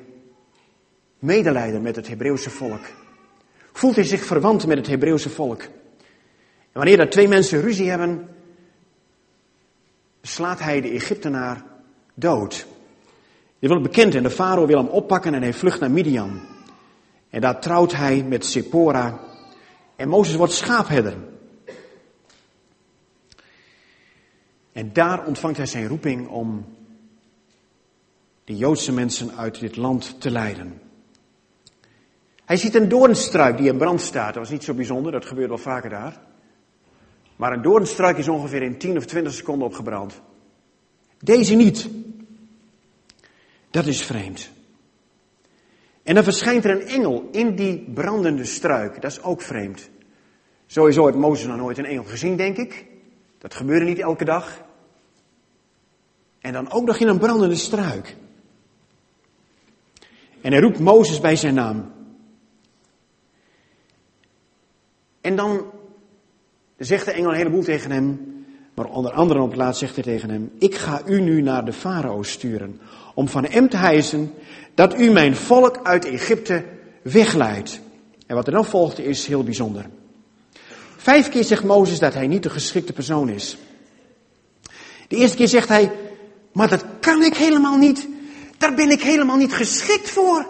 medelijden 1.20 1.82
met 1.82 1.96
het 1.96 2.08
Hebreeuwse 2.08 2.50
volk. 2.50 2.84
Voelt 3.72 3.94
hij 3.94 4.04
zich 4.04 4.24
verwant 4.24 4.66
met 4.66 4.76
het 4.76 4.86
Hebreeuwse 4.86 5.30
volk. 5.30 5.62
En 5.62 5.70
wanneer 6.72 7.00
er 7.00 7.10
twee 7.10 7.28
mensen 7.28 7.60
ruzie 7.60 7.88
hebben, 7.88 8.28
slaat 10.22 10.58
hij 10.58 10.80
de 10.80 10.90
Egyptenaar 10.90 11.64
dood. 12.14 12.66
Dit 13.58 13.70
wordt 13.70 13.84
bekend 13.84 14.14
en 14.14 14.22
de 14.22 14.30
farao 14.30 14.66
wil 14.66 14.78
hem 14.78 14.88
oppakken 14.88 15.34
en 15.34 15.42
hij 15.42 15.52
vlucht 15.52 15.80
naar 15.80 15.90
Midian. 15.90 16.40
En 17.30 17.40
daar 17.40 17.60
trouwt 17.60 17.92
hij 17.92 18.22
met 18.22 18.44
Sephora. 18.44 19.20
En 19.96 20.08
Mozes 20.08 20.34
wordt 20.34 20.52
schaapherder. 20.52 21.16
En 24.72 24.92
daar 24.92 25.26
ontvangt 25.26 25.56
hij 25.56 25.66
zijn 25.66 25.88
roeping 25.88 26.28
om 26.28 26.64
de 28.44 28.56
Joodse 28.56 28.92
mensen 28.92 29.36
uit 29.36 29.60
dit 29.60 29.76
land 29.76 30.20
te 30.20 30.30
leiden. 30.30 30.89
Hij 32.50 32.58
ziet 32.58 32.74
een 32.74 32.88
doornstruik 32.88 33.56
die 33.56 33.68
in 33.68 33.78
brand 33.78 34.00
staat. 34.00 34.34
Dat 34.34 34.42
was 34.42 34.50
niet 34.50 34.64
zo 34.64 34.74
bijzonder, 34.74 35.12
dat 35.12 35.26
gebeurt 35.26 35.48
wel 35.48 35.58
vaker 35.58 35.90
daar. 35.90 36.20
Maar 37.36 37.52
een 37.52 37.62
doornstruik 37.62 38.16
is 38.16 38.28
ongeveer 38.28 38.62
in 38.62 38.78
10 38.78 38.96
of 38.96 39.04
20 39.04 39.32
seconden 39.32 39.66
opgebrand. 39.66 40.20
Deze 41.18 41.54
niet. 41.54 41.88
Dat 43.70 43.86
is 43.86 44.02
vreemd. 44.02 44.50
En 46.02 46.14
dan 46.14 46.24
verschijnt 46.24 46.64
er 46.64 46.70
een 46.70 46.86
engel 46.86 47.28
in 47.32 47.56
die 47.56 47.90
brandende 47.94 48.44
struik. 48.44 49.02
Dat 49.02 49.10
is 49.10 49.22
ook 49.22 49.40
vreemd. 49.42 49.90
Sowieso 50.66 51.04
heeft 51.04 51.18
Mozes 51.18 51.46
nog 51.46 51.56
nooit 51.56 51.78
een 51.78 51.84
engel 51.84 52.04
gezien, 52.04 52.36
denk 52.36 52.56
ik. 52.56 52.86
Dat 53.38 53.54
gebeurde 53.54 53.84
niet 53.84 53.98
elke 53.98 54.24
dag. 54.24 54.62
En 56.40 56.52
dan 56.52 56.70
ook 56.70 56.86
nog 56.86 56.98
in 56.98 57.08
een 57.08 57.18
brandende 57.18 57.56
struik. 57.56 58.16
En 60.40 60.52
hij 60.52 60.60
roept 60.60 60.78
Mozes 60.78 61.20
bij 61.20 61.36
zijn 61.36 61.54
naam. 61.54 61.98
En 65.20 65.36
dan 65.36 65.64
zegt 66.76 67.04
de 67.04 67.12
engel 67.12 67.30
een 67.30 67.36
heleboel 67.36 67.62
tegen 67.62 67.90
hem. 67.90 68.38
Maar 68.74 68.86
onder 68.86 69.12
andere 69.12 69.40
op 69.40 69.48
het 69.48 69.58
laatst 69.58 69.80
zegt 69.80 69.94
hij 69.94 70.04
tegen 70.04 70.30
hem: 70.30 70.52
Ik 70.58 70.74
ga 70.74 71.02
u 71.06 71.20
nu 71.20 71.42
naar 71.42 71.64
de 71.64 71.72
farao 71.72 72.22
sturen. 72.22 72.80
Om 73.14 73.28
van 73.28 73.44
hem 73.44 73.68
te 73.68 73.76
hijsen 73.76 74.32
dat 74.74 74.98
u 74.98 75.10
mijn 75.10 75.36
volk 75.36 75.80
uit 75.82 76.04
Egypte 76.04 76.64
wegleidt. 77.02 77.80
En 78.26 78.34
wat 78.36 78.46
er 78.46 78.52
dan 78.52 78.64
volgt 78.64 78.98
is 78.98 79.26
heel 79.26 79.44
bijzonder. 79.44 79.84
Vijf 80.96 81.28
keer 81.28 81.44
zegt 81.44 81.64
Mozes 81.64 81.98
dat 81.98 82.14
hij 82.14 82.26
niet 82.26 82.42
de 82.42 82.50
geschikte 82.50 82.92
persoon 82.92 83.28
is. 83.28 83.56
De 85.08 85.16
eerste 85.16 85.36
keer 85.36 85.48
zegt 85.48 85.68
hij, 85.68 85.92
maar 86.52 86.68
dat 86.68 86.84
kan 87.00 87.22
ik 87.22 87.36
helemaal 87.36 87.76
niet. 87.76 88.08
Daar 88.58 88.74
ben 88.74 88.90
ik 88.90 89.02
helemaal 89.02 89.36
niet 89.36 89.52
geschikt 89.52 90.10
voor. 90.10 90.46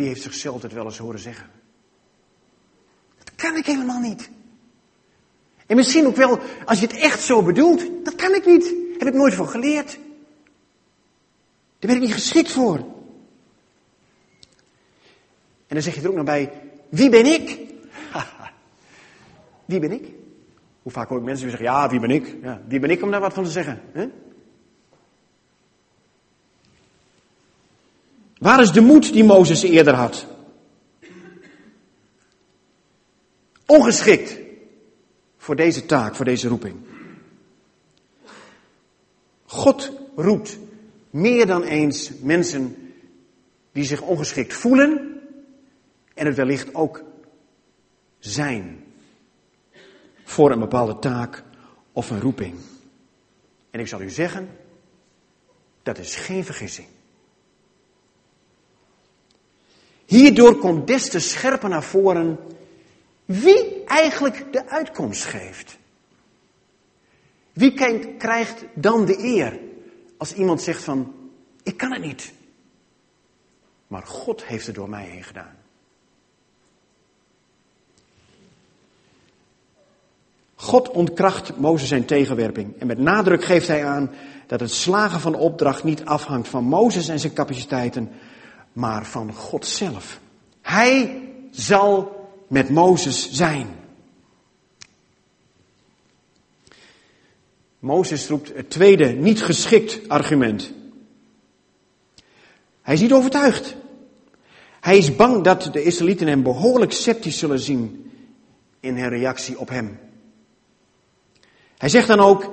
Wie 0.00 0.08
heeft 0.08 0.22
zichzelf 0.22 0.62
het 0.62 0.72
wel 0.72 0.84
eens 0.84 0.98
horen 0.98 1.20
zeggen? 1.20 1.50
Dat 3.18 3.34
kan 3.34 3.56
ik 3.56 3.66
helemaal 3.66 4.00
niet. 4.00 4.30
En 5.66 5.76
misschien 5.76 6.06
ook 6.06 6.16
wel, 6.16 6.38
als 6.64 6.80
je 6.80 6.86
het 6.86 6.96
echt 6.96 7.20
zo 7.20 7.42
bedoelt, 7.42 8.04
dat 8.04 8.14
kan 8.14 8.34
ik 8.34 8.46
niet. 8.46 8.74
Heb 8.98 9.08
ik 9.08 9.14
nooit 9.14 9.34
van 9.34 9.48
geleerd. 9.48 9.98
Daar 11.78 11.90
ben 11.90 11.94
ik 11.94 12.00
niet 12.00 12.12
geschikt 12.12 12.52
voor. 12.52 12.76
En 15.66 15.74
dan 15.76 15.82
zeg 15.82 15.94
je 15.94 16.00
er 16.00 16.08
ook 16.08 16.14
nog 16.14 16.24
bij, 16.24 16.52
wie 16.88 17.10
ben 17.10 17.26
ik? 17.26 17.58
wie 19.70 19.78
ben 19.78 19.92
ik? 19.92 20.12
Hoe 20.82 20.92
vaak 20.92 21.08
hoor 21.08 21.18
ik 21.18 21.24
mensen 21.24 21.46
die 21.46 21.56
zeggen, 21.56 21.74
ja, 21.74 21.88
wie 21.88 22.00
ben 22.00 22.10
ik? 22.10 22.36
Ja, 22.42 22.62
wie 22.68 22.80
ben 22.80 22.90
ik 22.90 23.02
om 23.02 23.10
daar 23.10 23.20
wat 23.20 23.34
van 23.34 23.44
te 23.44 23.50
zeggen? 23.50 23.80
Hè? 23.92 24.08
Waar 28.40 28.60
is 28.60 28.72
de 28.72 28.80
moed 28.80 29.12
die 29.12 29.24
Mozes 29.24 29.62
eerder 29.62 29.94
had? 29.94 30.26
Ongeschikt 33.66 34.38
voor 35.36 35.56
deze 35.56 35.86
taak, 35.86 36.14
voor 36.14 36.24
deze 36.24 36.48
roeping. 36.48 36.76
God 39.44 39.92
roept 40.16 40.58
meer 41.10 41.46
dan 41.46 41.62
eens 41.62 42.10
mensen 42.20 42.92
die 43.72 43.84
zich 43.84 44.00
ongeschikt 44.00 44.52
voelen 44.52 45.20
en 46.14 46.26
het 46.26 46.36
wellicht 46.36 46.74
ook 46.74 47.02
zijn 48.18 48.84
voor 50.24 50.50
een 50.50 50.58
bepaalde 50.58 50.98
taak 50.98 51.44
of 51.92 52.10
een 52.10 52.20
roeping. 52.20 52.54
En 53.70 53.80
ik 53.80 53.86
zal 53.88 54.00
u 54.00 54.10
zeggen, 54.10 54.48
dat 55.82 55.98
is 55.98 56.16
geen 56.16 56.44
vergissing. 56.44 56.88
Hierdoor 60.10 60.58
komt 60.58 60.86
des 60.86 61.08
te 61.08 61.18
scherper 61.18 61.68
naar 61.68 61.82
voren 61.82 62.38
wie 63.24 63.84
eigenlijk 63.84 64.52
de 64.52 64.68
uitkomst 64.68 65.24
geeft. 65.24 65.78
Wie 67.52 67.72
krijgt 68.18 68.64
dan 68.74 69.04
de 69.04 69.18
eer 69.24 69.60
als 70.16 70.34
iemand 70.34 70.62
zegt 70.62 70.82
van, 70.82 71.14
ik 71.62 71.76
kan 71.76 71.92
het 71.92 72.02
niet. 72.02 72.32
Maar 73.86 74.06
God 74.06 74.44
heeft 74.44 74.66
het 74.66 74.74
door 74.74 74.88
mij 74.88 75.04
heen 75.04 75.22
gedaan. 75.22 75.56
God 80.54 80.90
ontkracht 80.90 81.56
Mozes 81.56 81.88
zijn 81.88 82.04
tegenwerping. 82.04 82.78
En 82.78 82.86
met 82.86 82.98
nadruk 82.98 83.44
geeft 83.44 83.68
hij 83.68 83.84
aan 83.84 84.10
dat 84.46 84.60
het 84.60 84.70
slagen 84.70 85.20
van 85.20 85.34
opdracht 85.34 85.84
niet 85.84 86.04
afhangt 86.04 86.48
van 86.48 86.64
Mozes 86.64 87.08
en 87.08 87.18
zijn 87.18 87.32
capaciteiten, 87.32 88.10
maar 88.72 89.06
van 89.06 89.32
God 89.32 89.66
zelf. 89.66 90.20
Hij 90.60 91.22
zal 91.50 92.18
met 92.48 92.68
Mozes 92.68 93.30
zijn. 93.30 93.78
Mozes 97.78 98.28
roept 98.28 98.54
het 98.54 98.70
tweede 98.70 99.06
niet 99.06 99.42
geschikt 99.42 100.08
argument. 100.08 100.72
Hij 102.82 102.94
is 102.94 103.00
niet 103.00 103.12
overtuigd. 103.12 103.76
Hij 104.80 104.98
is 104.98 105.16
bang 105.16 105.44
dat 105.44 105.68
de 105.72 105.82
Israëlieten 105.82 106.26
hem 106.26 106.42
behoorlijk 106.42 106.92
sceptisch 106.92 107.38
zullen 107.38 107.58
zien 107.58 108.12
in 108.80 108.96
hun 108.96 109.08
reactie 109.08 109.58
op 109.58 109.68
hem. 109.68 109.98
Hij 111.76 111.88
zegt 111.88 112.08
dan 112.08 112.20
ook, 112.20 112.52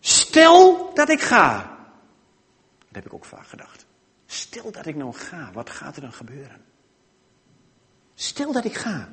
stel 0.00 0.90
dat 0.94 1.08
ik 1.08 1.20
ga. 1.20 1.78
Dat 2.78 2.94
heb 2.94 3.06
ik 3.06 3.14
ook 3.14 3.24
vaak 3.24 3.46
gedacht. 3.46 3.86
Stel 4.30 4.70
dat 4.70 4.86
ik 4.86 4.96
nou 4.96 5.14
ga, 5.14 5.50
wat 5.52 5.70
gaat 5.70 5.96
er 5.96 6.02
dan 6.02 6.12
gebeuren? 6.12 6.62
Stel 8.14 8.52
dat 8.52 8.64
ik 8.64 8.74
ga. 8.74 9.08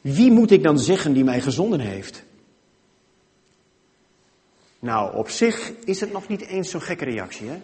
Wie 0.00 0.30
moet 0.30 0.50
ik 0.50 0.62
dan 0.62 0.78
zeggen 0.78 1.12
die 1.12 1.24
mij 1.24 1.40
gezonden 1.40 1.80
heeft? 1.80 2.24
Nou, 4.78 5.16
op 5.16 5.28
zich 5.28 5.72
is 5.84 6.00
het 6.00 6.12
nog 6.12 6.28
niet 6.28 6.40
eens 6.40 6.70
zo'n 6.70 6.82
gekke 6.82 7.04
reactie, 7.04 7.48
hè? 7.48 7.62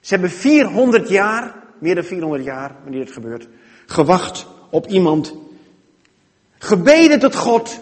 Ze 0.00 0.12
hebben 0.12 0.30
400 0.30 1.08
jaar, 1.08 1.54
meer 1.78 1.94
dan 1.94 2.04
400 2.04 2.44
jaar, 2.44 2.76
wanneer 2.82 3.00
het 3.00 3.12
gebeurt, 3.12 3.48
gewacht 3.86 4.46
op 4.70 4.86
iemand. 4.86 5.34
Gebeden 6.58 7.18
tot 7.18 7.34
God. 7.34 7.80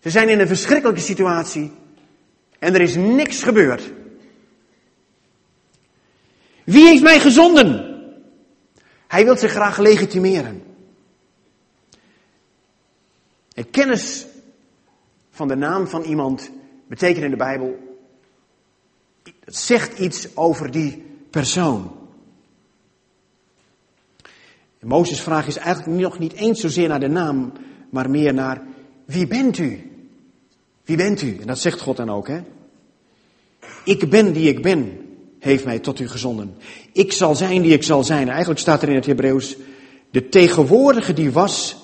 Ze 0.00 0.10
zijn 0.10 0.28
in 0.28 0.40
een 0.40 0.46
verschrikkelijke 0.46 1.00
situatie. 1.00 1.72
En 2.58 2.74
er 2.74 2.80
is 2.80 2.94
niks 2.96 3.42
gebeurd. 3.42 3.92
Wie 6.64 6.86
heeft 6.86 7.02
mij 7.02 7.20
gezonden? 7.20 7.92
Hij 9.06 9.24
wil 9.24 9.36
zich 9.36 9.50
graag 9.50 9.78
legitimeren. 9.78 10.62
En 13.54 13.70
kennis 13.70 14.26
van 15.30 15.48
de 15.48 15.56
naam 15.56 15.86
van 15.86 16.02
iemand 16.02 16.50
betekent 16.86 17.24
in 17.24 17.30
de 17.30 17.36
Bijbel, 17.36 17.98
het 19.44 19.56
zegt 19.56 19.98
iets 19.98 20.36
over 20.36 20.70
die 20.70 21.02
persoon. 21.30 22.02
Mozes' 24.84 25.20
vraag 25.20 25.46
is 25.46 25.56
eigenlijk 25.56 26.00
nog 26.00 26.18
niet 26.18 26.32
eens 26.32 26.60
zozeer 26.60 26.88
naar 26.88 27.00
de 27.00 27.08
naam, 27.08 27.52
maar 27.90 28.10
meer 28.10 28.34
naar 28.34 28.62
wie 29.04 29.26
bent 29.26 29.58
u? 29.58 29.90
Wie 30.84 30.96
bent 30.96 31.22
u? 31.22 31.36
En 31.38 31.46
dat 31.46 31.58
zegt 31.58 31.80
God 31.80 31.96
dan 31.96 32.10
ook, 32.10 32.28
hè? 32.28 32.40
Ik 33.84 34.10
ben 34.10 34.32
die 34.32 34.48
ik 34.48 34.62
ben, 34.62 35.03
heeft 35.44 35.64
mij 35.64 35.78
tot 35.78 36.00
u 36.00 36.08
gezonden. 36.08 36.56
Ik 36.92 37.12
zal 37.12 37.34
zijn 37.34 37.62
die 37.62 37.72
ik 37.72 37.82
zal 37.82 38.04
zijn. 38.04 38.28
Eigenlijk 38.28 38.60
staat 38.60 38.82
er 38.82 38.88
in 38.88 38.94
het 38.94 39.06
Hebreeuws, 39.06 39.56
de 40.10 40.28
tegenwoordige 40.28 41.12
die 41.12 41.32
was 41.32 41.76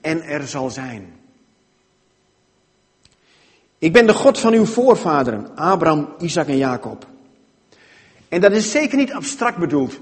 en 0.00 0.22
er 0.22 0.46
zal 0.46 0.70
zijn. 0.70 1.12
Ik 3.78 3.92
ben 3.92 4.06
de 4.06 4.14
God 4.14 4.38
van 4.38 4.52
uw 4.52 4.64
voorvaderen, 4.64 5.56
Abraham, 5.56 6.08
Isaac 6.18 6.48
en 6.48 6.56
Jacob. 6.56 7.06
En 8.28 8.40
dat 8.40 8.52
is 8.52 8.70
zeker 8.70 8.96
niet 8.96 9.12
abstract 9.12 9.58
bedoeld. 9.58 9.98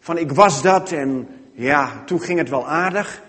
Van 0.00 0.18
ik 0.18 0.32
was 0.32 0.62
dat 0.62 0.92
en 0.92 1.28
ja, 1.52 2.02
toen 2.06 2.20
ging 2.20 2.38
het 2.38 2.48
wel 2.48 2.68
aardig. 2.68 3.22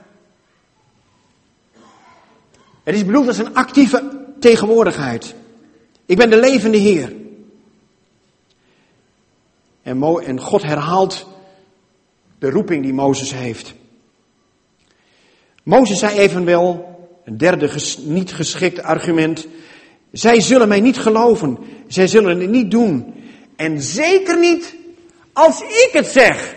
Het 2.84 2.96
is 2.96 3.06
bedoeld 3.06 3.28
als 3.28 3.38
een 3.38 3.56
actieve 3.56 4.26
tegenwoordigheid. 4.40 5.36
Ik 6.06 6.18
ben 6.18 6.30
de 6.30 6.40
levende 6.40 6.78
Heer. 6.78 7.14
En, 9.86 9.98
Mo 9.98 10.20
en 10.20 10.40
God 10.40 10.64
herhaalt 10.64 11.28
de 12.40 12.50
roeping 12.50 12.84
die 12.84 12.94
Mozes 12.94 13.34
heeft. 13.34 13.74
Mozes 15.64 16.00
zei 16.00 16.18
evenwel, 16.18 16.98
een 17.26 17.38
derde 17.38 17.70
niet 18.00 18.34
geschikt 18.34 18.82
argument, 18.82 19.48
zij 20.12 20.42
zullen 20.42 20.68
mij 20.68 20.80
niet 20.80 20.98
geloven, 20.98 21.58
zij 21.88 22.08
zullen 22.08 22.40
het 22.40 22.50
niet 22.50 22.72
doen. 22.72 23.14
En 23.56 23.82
zeker 23.82 24.40
niet 24.40 24.76
als 25.34 25.62
ik 25.62 25.90
het 25.92 26.08
zeg. 26.08 26.56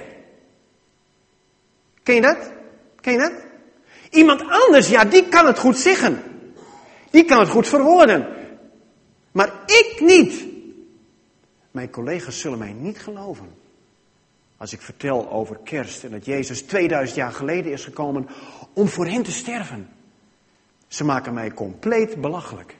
Ken 2.02 2.14
je 2.14 2.20
dat? 2.20 2.52
Ken 3.00 3.12
je 3.12 3.18
dat? 3.18 3.32
Iemand 4.10 4.42
anders, 4.48 4.88
ja, 4.88 5.04
die 5.04 5.24
kan 5.24 5.46
het 5.46 5.58
goed 5.58 5.78
zeggen. 5.78 6.22
Die 7.10 7.24
kan 7.24 7.38
het 7.38 7.48
goed 7.48 7.68
verwoorden. 7.68 8.26
Maar 9.32 9.52
ik 9.66 10.00
niet. 10.00 10.47
Mijn 11.78 11.90
collega's 11.90 12.40
zullen 12.40 12.58
mij 12.58 12.72
niet 12.72 12.98
geloven. 12.98 13.54
Als 14.56 14.72
ik 14.72 14.80
vertel 14.80 15.30
over 15.30 15.58
kerst 15.64 16.04
en 16.04 16.10
dat 16.10 16.24
Jezus 16.24 16.62
2000 16.62 17.16
jaar 17.16 17.32
geleden 17.32 17.72
is 17.72 17.84
gekomen 17.84 18.28
om 18.72 18.88
voor 18.88 19.06
hen 19.06 19.22
te 19.22 19.32
sterven. 19.32 19.88
Ze 20.88 21.04
maken 21.04 21.34
mij 21.34 21.52
compleet 21.52 22.20
belachelijk. 22.20 22.76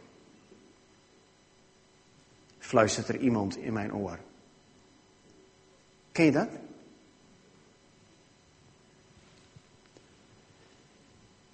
Fluistert 2.59 3.09
er 3.09 3.17
iemand 3.17 3.57
in 3.57 3.73
mijn 3.73 3.95
oor. 3.95 4.19
Ken 6.13 6.25
je 6.25 6.33
dat? 6.33 6.49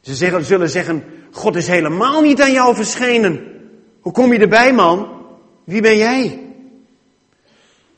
Ze 0.00 0.14
zeggen, 0.14 0.44
zullen 0.44 0.70
zeggen, 0.70 1.04
God 1.30 1.56
is 1.56 1.66
helemaal 1.66 2.20
niet 2.20 2.40
aan 2.40 2.52
jou 2.52 2.74
verschenen. 2.74 3.60
Hoe 4.00 4.12
kom 4.12 4.32
je 4.32 4.38
erbij, 4.38 4.72
man? 4.72 5.26
Wie 5.64 5.82
ben 5.82 5.96
jij? 5.96 6.43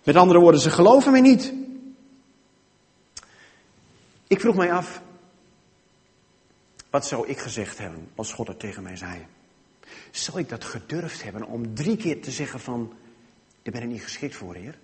Met 0.06 0.16
andere 0.16 0.38
woorden, 0.38 0.60
ze 0.60 0.70
geloven 0.70 1.12
mij 1.12 1.20
niet. 1.20 1.52
Ik 4.26 4.40
vroeg 4.40 4.54
mij 4.54 4.72
af, 4.72 5.02
wat 6.90 7.06
zou 7.06 7.28
ik 7.28 7.38
gezegd 7.38 7.78
hebben 7.78 8.08
als 8.14 8.32
God 8.32 8.48
het 8.48 8.58
tegen 8.58 8.82
mij 8.82 8.96
zei? 8.96 9.26
Zou 10.10 10.38
ik 10.38 10.48
dat 10.48 10.64
gedurfd 10.64 11.22
hebben 11.22 11.44
om 11.44 11.74
drie 11.74 11.96
keer 11.96 12.22
te 12.22 12.30
zeggen 12.30 12.60
van, 12.60 12.92
daar 13.62 13.72
ben 13.72 13.82
ik 13.82 13.88
niet 13.88 14.02
geschikt 14.02 14.36
voor, 14.36 14.54
Heer? 14.54 14.78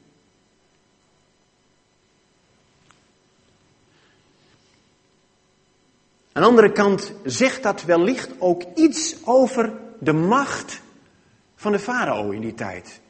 Aan 6.33 6.43
de 6.43 6.49
andere 6.49 6.73
kant 6.73 7.13
zegt 7.25 7.63
dat 7.63 7.83
wellicht 7.83 8.31
ook 8.39 8.63
iets 8.75 9.17
over 9.25 9.73
de 9.99 10.13
macht 10.13 10.81
van 11.57 11.73
de 11.73 11.79
farao 11.79 12.31
in 12.31 12.41
die 12.41 12.55
tijd. 12.55 13.01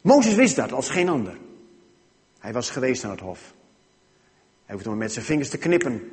Mozes 0.00 0.34
wist 0.34 0.56
dat 0.56 0.72
als 0.72 0.88
geen 0.88 1.08
ander. 1.08 1.36
Hij 2.38 2.52
was 2.52 2.70
geweest 2.70 3.04
aan 3.04 3.10
het 3.10 3.20
hof. 3.20 3.52
Hij 4.64 4.74
hoefde 4.74 4.88
maar 4.88 4.98
met 4.98 5.12
zijn 5.12 5.24
vingers 5.24 5.48
te 5.48 5.58
knippen 5.58 6.10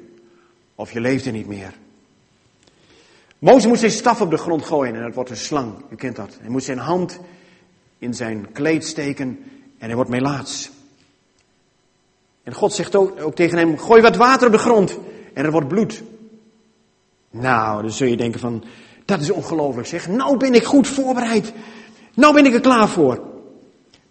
of 0.75 0.91
je 0.91 0.99
leefde 0.99 1.31
niet 1.31 1.47
meer. 1.47 1.73
Mozes 3.39 3.65
moet 3.65 3.79
zijn 3.79 3.91
staf 3.91 4.21
op 4.21 4.29
de 4.29 4.37
grond 4.37 4.65
gooien 4.65 4.95
en 4.95 5.01
dat 5.01 5.13
wordt 5.13 5.29
een 5.29 5.37
slang. 5.37 5.73
U 5.89 5.95
kent 5.95 6.15
dat. 6.15 6.37
Hij 6.39 6.49
moet 6.49 6.63
zijn 6.63 6.77
hand 6.77 7.19
in 7.97 8.13
zijn 8.13 8.51
kleed 8.51 8.85
steken 8.85 9.39
en 9.77 9.85
hij 9.85 9.95
wordt 9.95 10.09
melaats. 10.09 10.71
En 12.43 12.53
God 12.53 12.73
zegt 12.73 12.95
ook, 12.95 13.21
ook 13.21 13.35
tegen 13.35 13.57
hem, 13.57 13.77
gooi 13.77 14.01
wat 14.01 14.15
water 14.15 14.47
op 14.47 14.53
de 14.53 14.59
grond 14.59 14.99
en 15.33 15.45
er 15.45 15.51
wordt 15.51 15.67
bloed. 15.67 16.03
Nou, 17.29 17.81
dan 17.81 17.91
zul 17.91 18.07
je 18.07 18.17
denken 18.17 18.39
van, 18.39 18.63
dat 19.05 19.21
is 19.21 19.29
ongelooflijk 19.29 19.87
zeg. 19.87 20.07
Nou 20.07 20.37
ben 20.37 20.53
ik 20.53 20.63
goed 20.63 20.87
voorbereid. 20.87 21.53
Nou 22.13 22.33
ben 22.33 22.45
ik 22.45 22.53
er 22.53 22.61
klaar 22.61 22.89
voor. 22.89 23.36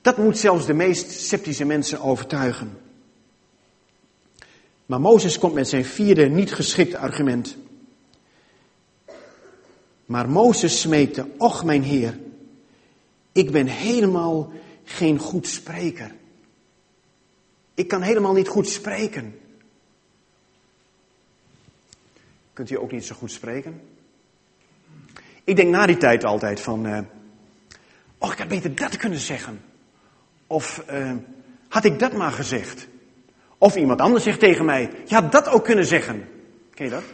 Dat 0.06 0.16
moet 0.16 0.38
zelfs 0.38 0.66
de 0.66 0.74
meest 0.74 1.10
sceptische 1.10 1.64
mensen 1.64 2.00
overtuigen. 2.00 2.78
Maar 4.86 5.00
Mozes 5.00 5.38
komt 5.38 5.54
met 5.54 5.68
zijn 5.68 5.84
vierde 5.84 6.28
niet 6.28 6.52
geschikte 6.52 6.98
argument. 6.98 7.56
Maar 10.04 10.28
Mozes 10.28 10.80
smeekte, 10.80 11.26
och 11.38 11.64
mijn 11.64 11.82
Heer, 11.82 12.18
ik 13.32 13.50
ben 13.50 13.66
helemaal 13.66 14.52
geen 14.84 15.18
goed 15.18 15.46
spreker. 15.46 16.14
Ik 17.74 17.88
kan 17.88 18.02
helemaal 18.02 18.32
niet 18.32 18.48
goed 18.48 18.68
spreken. 18.68 19.38
Kunt 22.52 22.70
u 22.70 22.78
ook 22.78 22.92
niet 22.92 23.04
zo 23.04 23.14
goed 23.14 23.32
spreken? 23.32 23.80
Ik 25.44 25.56
denk 25.56 25.70
na 25.70 25.86
die 25.86 25.96
tijd 25.96 26.24
altijd 26.24 26.60
van, 26.60 26.86
uh, 26.86 26.98
oh 28.18 28.32
ik 28.32 28.38
had 28.38 28.48
beter 28.48 28.74
dat 28.74 28.96
kunnen 28.96 29.18
zeggen. 29.18 29.74
Of 30.46 30.84
uh, 30.90 31.12
had 31.68 31.84
ik 31.84 31.98
dat 31.98 32.12
maar 32.12 32.32
gezegd? 32.32 32.88
Of 33.58 33.76
iemand 33.76 34.00
anders 34.00 34.24
zegt 34.24 34.40
tegen 34.40 34.64
mij, 34.64 34.90
je 35.04 35.14
had 35.14 35.32
dat 35.32 35.48
ook 35.48 35.64
kunnen 35.64 35.86
zeggen. 35.86 36.28
Ken 36.74 36.84
je 36.84 36.90
dat? 36.90 37.04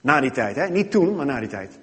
Na 0.00 0.20
die 0.20 0.30
tijd, 0.30 0.56
hè? 0.56 0.68
Niet 0.68 0.90
toen, 0.90 1.16
maar 1.16 1.26
na 1.26 1.40
die 1.40 1.48
tijd. 1.48 1.78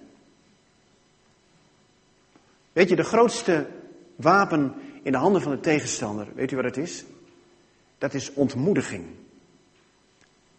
Weet 2.73 2.89
je, 2.89 2.95
de 2.95 3.03
grootste 3.03 3.67
wapen 4.15 4.73
in 5.03 5.11
de 5.11 5.17
handen 5.17 5.41
van 5.41 5.51
de 5.51 5.59
tegenstander, 5.59 6.27
weet 6.35 6.51
u 6.51 6.55
wat 6.55 6.65
het 6.65 6.77
is? 6.77 7.05
Dat 7.97 8.13
is 8.13 8.33
ontmoediging. 8.33 9.05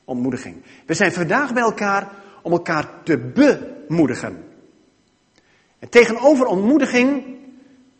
Ontmoediging. 0.04 0.62
We 0.86 0.94
zijn 0.94 1.12
vandaag 1.12 1.52
bij 1.52 1.62
elkaar 1.62 2.10
om 2.42 2.52
elkaar 2.52 3.02
te 3.02 3.18
bemoedigen. 3.18 4.44
En 5.78 5.88
tegenover 5.88 6.46
ontmoediging, 6.46 7.35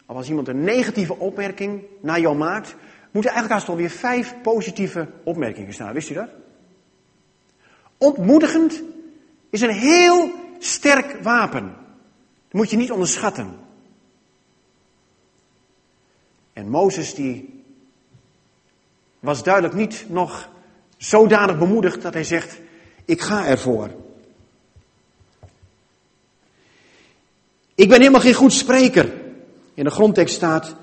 als 0.06 0.28
iemand 0.28 0.48
een 0.48 0.64
negatieve 0.64 1.16
opmerking 1.16 1.82
naar 2.00 2.20
jou 2.20 2.36
maakt, 2.36 2.74
moeten 3.10 3.30
eigenlijk 3.30 3.52
haast 3.52 3.68
alweer 3.68 3.90
vijf 3.90 4.34
positieve 4.42 5.08
opmerkingen 5.24 5.72
staan. 5.72 5.92
Wist 5.92 6.10
u 6.10 6.14
dat? 6.14 6.28
Ontmoedigend 7.98 8.82
is 9.50 9.60
een 9.60 9.70
heel 9.70 10.30
sterk 10.58 11.22
wapen. 11.22 11.64
Dat 12.48 12.52
moet 12.52 12.70
je 12.70 12.76
niet 12.76 12.90
onderschatten. 12.90 13.56
En 16.52 16.68
Mozes 16.68 17.14
die 17.14 17.64
was 19.20 19.42
duidelijk 19.42 19.74
niet 19.74 20.04
nog 20.08 20.48
zodanig 20.96 21.58
bemoedigd 21.58 22.02
dat 22.02 22.14
hij 22.14 22.24
zegt, 22.24 22.60
ik 23.04 23.20
ga 23.20 23.46
ervoor. 23.46 23.90
Ik 27.74 27.88
ben 27.88 27.98
helemaal 27.98 28.20
geen 28.20 28.34
goed 28.34 28.52
spreker. 28.52 29.25
In 29.76 29.84
de 29.84 29.90
grondtekst 29.90 30.34
staat, 30.34 30.76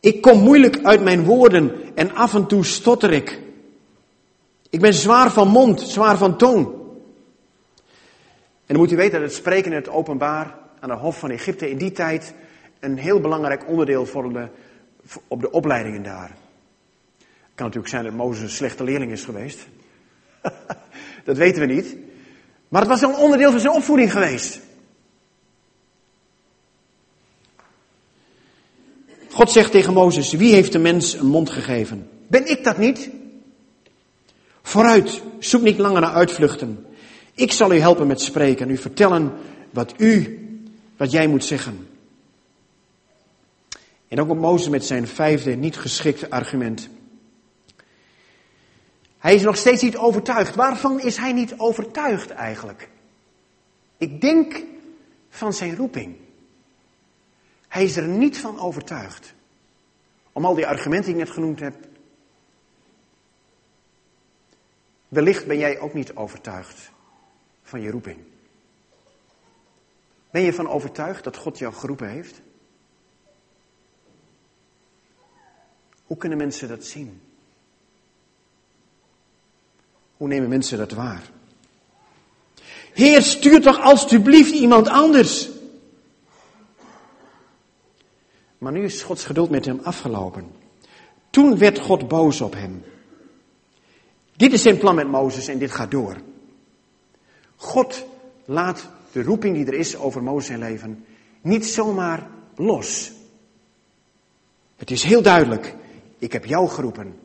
ik 0.00 0.20
kom 0.20 0.40
moeilijk 0.40 0.84
uit 0.84 1.02
mijn 1.02 1.24
woorden 1.24 1.72
en 1.94 2.14
af 2.14 2.34
en 2.34 2.46
toe 2.46 2.64
stotter 2.64 3.12
ik. 3.12 3.40
Ik 4.70 4.80
ben 4.80 4.94
zwaar 4.94 5.30
van 5.30 5.48
mond, 5.48 5.80
zwaar 5.80 6.16
van 6.16 6.36
toon. 6.36 6.64
En 8.66 8.74
dan 8.74 8.76
moet 8.76 8.92
u 8.92 8.96
weten 8.96 9.20
dat 9.20 9.28
het 9.28 9.38
spreken 9.38 9.70
in 9.70 9.76
het 9.76 9.88
openbaar 9.88 10.54
aan 10.80 10.88
de 10.88 10.94
hof 10.94 11.18
van 11.18 11.30
Egypte 11.30 11.70
in 11.70 11.78
die 11.78 11.92
tijd 11.92 12.34
een 12.80 12.98
heel 12.98 13.20
belangrijk 13.20 13.68
onderdeel 13.68 14.06
vormde 14.06 14.50
op 15.28 15.40
de 15.40 15.50
opleidingen 15.50 16.02
daar. 16.02 16.28
Het 17.18 17.54
kan 17.54 17.66
natuurlijk 17.66 17.88
zijn 17.88 18.04
dat 18.04 18.12
Mozes 18.12 18.42
een 18.42 18.48
slechte 18.48 18.84
leerling 18.84 19.12
is 19.12 19.24
geweest. 19.24 19.68
dat 21.24 21.36
weten 21.36 21.60
we 21.60 21.74
niet. 21.74 21.96
Maar 22.68 22.80
het 22.80 22.90
was 22.90 23.02
een 23.02 23.14
onderdeel 23.14 23.50
van 23.50 23.60
zijn 23.60 23.74
opvoeding 23.74 24.12
geweest. 24.12 24.60
God 29.38 29.50
zegt 29.50 29.70
tegen 29.70 29.92
Mozes, 29.92 30.32
wie 30.32 30.54
heeft 30.54 30.72
de 30.72 30.78
mens 30.78 31.14
een 31.14 31.26
mond 31.26 31.50
gegeven? 31.50 32.08
Ben 32.26 32.50
ik 32.50 32.64
dat 32.64 32.78
niet? 32.78 33.10
Vooruit, 34.62 35.22
zoek 35.38 35.62
niet 35.62 35.78
langer 35.78 36.00
naar 36.00 36.12
uitvluchten. 36.12 36.86
Ik 37.34 37.52
zal 37.52 37.72
u 37.72 37.78
helpen 37.78 38.06
met 38.06 38.20
spreken 38.20 38.66
en 38.66 38.72
u 38.72 38.76
vertellen 38.76 39.32
wat 39.70 39.94
u, 39.96 40.38
wat 40.96 41.10
jij 41.10 41.26
moet 41.26 41.44
zeggen. 41.44 41.88
En 44.08 44.16
dan 44.16 44.26
komt 44.26 44.40
Mozes 44.40 44.68
met 44.68 44.84
zijn 44.84 45.08
vijfde 45.08 45.54
niet 45.54 45.76
geschikte 45.76 46.30
argument. 46.30 46.88
Hij 49.18 49.34
is 49.34 49.42
nog 49.42 49.56
steeds 49.56 49.82
niet 49.82 49.96
overtuigd. 49.96 50.54
Waarvan 50.54 51.00
is 51.00 51.16
hij 51.16 51.32
niet 51.32 51.54
overtuigd 51.56 52.30
eigenlijk? 52.30 52.88
Ik 53.98 54.20
denk 54.20 54.64
van 55.28 55.52
zijn 55.52 55.76
roeping. 55.76 56.16
Hij 57.68 57.84
is 57.84 57.96
er 57.96 58.08
niet 58.08 58.38
van 58.38 58.58
overtuigd. 58.58 59.34
Om 60.32 60.44
al 60.44 60.54
die 60.54 60.66
argumenten 60.66 61.12
die 61.12 61.20
ik 61.20 61.26
net 61.26 61.34
genoemd 61.34 61.60
heb. 61.60 61.74
Wellicht 65.08 65.46
ben 65.46 65.58
jij 65.58 65.80
ook 65.80 65.94
niet 65.94 66.14
overtuigd 66.14 66.90
van 67.62 67.80
je 67.80 67.90
roeping. 67.90 68.18
Ben 70.30 70.42
je 70.42 70.52
van 70.52 70.68
overtuigd 70.68 71.24
dat 71.24 71.36
God 71.36 71.58
jou 71.58 71.74
geroepen 71.74 72.08
heeft? 72.08 72.40
Hoe 76.06 76.16
kunnen 76.16 76.38
mensen 76.38 76.68
dat 76.68 76.84
zien? 76.84 77.20
Hoe 80.16 80.28
nemen 80.28 80.48
mensen 80.48 80.78
dat 80.78 80.92
waar? 80.92 81.30
Heer, 82.92 83.22
stuur 83.22 83.60
toch 83.60 83.80
alstublieft 83.80 84.52
iemand 84.54 84.88
anders. 84.88 85.48
Maar 88.58 88.72
nu 88.72 88.84
is 88.84 89.02
Gods 89.02 89.24
geduld 89.24 89.50
met 89.50 89.64
hem 89.64 89.80
afgelopen. 89.82 90.50
Toen 91.30 91.58
werd 91.58 91.78
God 91.78 92.08
boos 92.08 92.40
op 92.40 92.54
hem. 92.54 92.84
Dit 94.36 94.52
is 94.52 94.62
zijn 94.62 94.78
plan 94.78 94.94
met 94.94 95.08
Mozes 95.08 95.48
en 95.48 95.58
dit 95.58 95.70
gaat 95.70 95.90
door. 95.90 96.16
God 97.56 98.04
laat 98.44 98.88
de 99.12 99.22
roeping 99.22 99.54
die 99.56 99.66
er 99.66 99.74
is 99.74 99.96
over 99.96 100.22
Mozes 100.22 100.46
zijn 100.46 100.58
leven 100.58 101.04
niet 101.40 101.66
zomaar 101.66 102.26
los. 102.56 103.12
Het 104.76 104.90
is 104.90 105.02
heel 105.02 105.22
duidelijk. 105.22 105.74
Ik 106.18 106.32
heb 106.32 106.44
jou 106.44 106.68
geroepen 106.68 107.18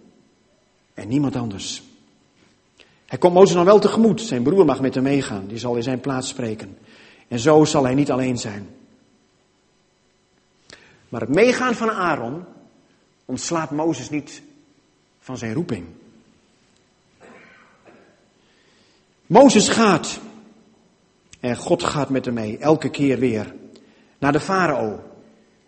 en 0.93 1.07
niemand 1.07 1.35
anders. 1.35 1.83
Hij 3.05 3.17
komt 3.17 3.33
Mozes 3.33 3.55
dan 3.55 3.65
wel 3.65 3.79
tegemoet. 3.79 4.21
Zijn 4.21 4.43
broer 4.43 4.65
mag 4.65 4.81
met 4.81 4.93
hem 4.93 5.03
meegaan. 5.03 5.47
Die 5.47 5.57
zal 5.57 5.75
in 5.75 5.83
zijn 5.83 5.99
plaats 5.99 6.27
spreken. 6.27 6.77
En 7.27 7.39
zo 7.39 7.65
zal 7.65 7.83
hij 7.83 7.93
niet 7.93 8.11
alleen 8.11 8.37
zijn. 8.37 8.69
Maar 11.13 11.21
het 11.21 11.29
meegaan 11.29 11.75
van 11.75 11.91
Aaron 11.91 12.45
ontslaat 13.25 13.71
Mozes 13.71 14.09
niet 14.09 14.41
van 15.19 15.37
zijn 15.37 15.53
roeping. 15.53 15.85
Mozes 19.25 19.69
gaat. 19.69 20.19
En 21.39 21.57
God 21.57 21.83
gaat 21.83 22.09
met 22.09 22.25
hem 22.25 22.33
mee, 22.33 22.57
elke 22.57 22.89
keer 22.89 23.19
weer. 23.19 23.55
Naar 24.17 24.31
de 24.31 24.39
farao. 24.39 25.03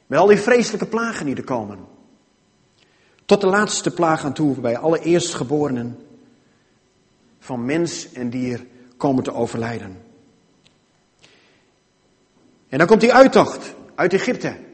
Met 0.07 0.19
al 0.19 0.27
die 0.27 0.37
vreselijke 0.37 0.85
plagen 0.85 1.25
die 1.25 1.35
er 1.35 1.43
komen. 1.43 1.79
Tot 3.25 3.41
de 3.41 3.47
laatste 3.47 3.91
plaag 3.91 4.23
aan 4.23 4.33
toe, 4.33 4.51
waarbij 4.51 4.77
alle 4.77 4.99
eerstgeborenen 4.99 5.99
van 7.39 7.65
mens 7.65 8.11
en 8.11 8.29
dier 8.29 8.65
komen 8.97 9.23
te 9.23 9.33
overlijden. 9.33 10.01
En 12.69 12.77
dan 12.77 12.87
komt 12.87 13.01
die 13.01 13.13
uittocht 13.13 13.73
uit 13.95 14.13
Egypte. 14.13 14.73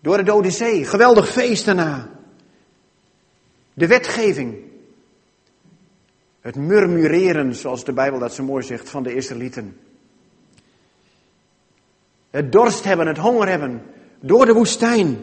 Door 0.00 0.16
de 0.16 0.22
Dode 0.22 0.50
Zee. 0.50 0.84
Geweldig 0.84 1.28
feest 1.28 1.64
daarna. 1.64 2.10
De 3.74 3.86
wetgeving. 3.86 4.56
Het 6.40 6.56
murmureren, 6.56 7.54
zoals 7.54 7.84
de 7.84 7.92
Bijbel 7.92 8.18
dat 8.18 8.34
zo 8.34 8.44
mooi 8.44 8.64
zegt, 8.64 8.88
van 8.88 9.02
de 9.02 9.14
Israëlieten. 9.14 9.80
Het 12.30 12.52
dorst 12.52 12.84
hebben, 12.84 13.06
het 13.06 13.18
honger 13.18 13.48
hebben. 13.48 13.82
Door 14.20 14.46
de 14.46 14.52
woestijn. 14.52 15.18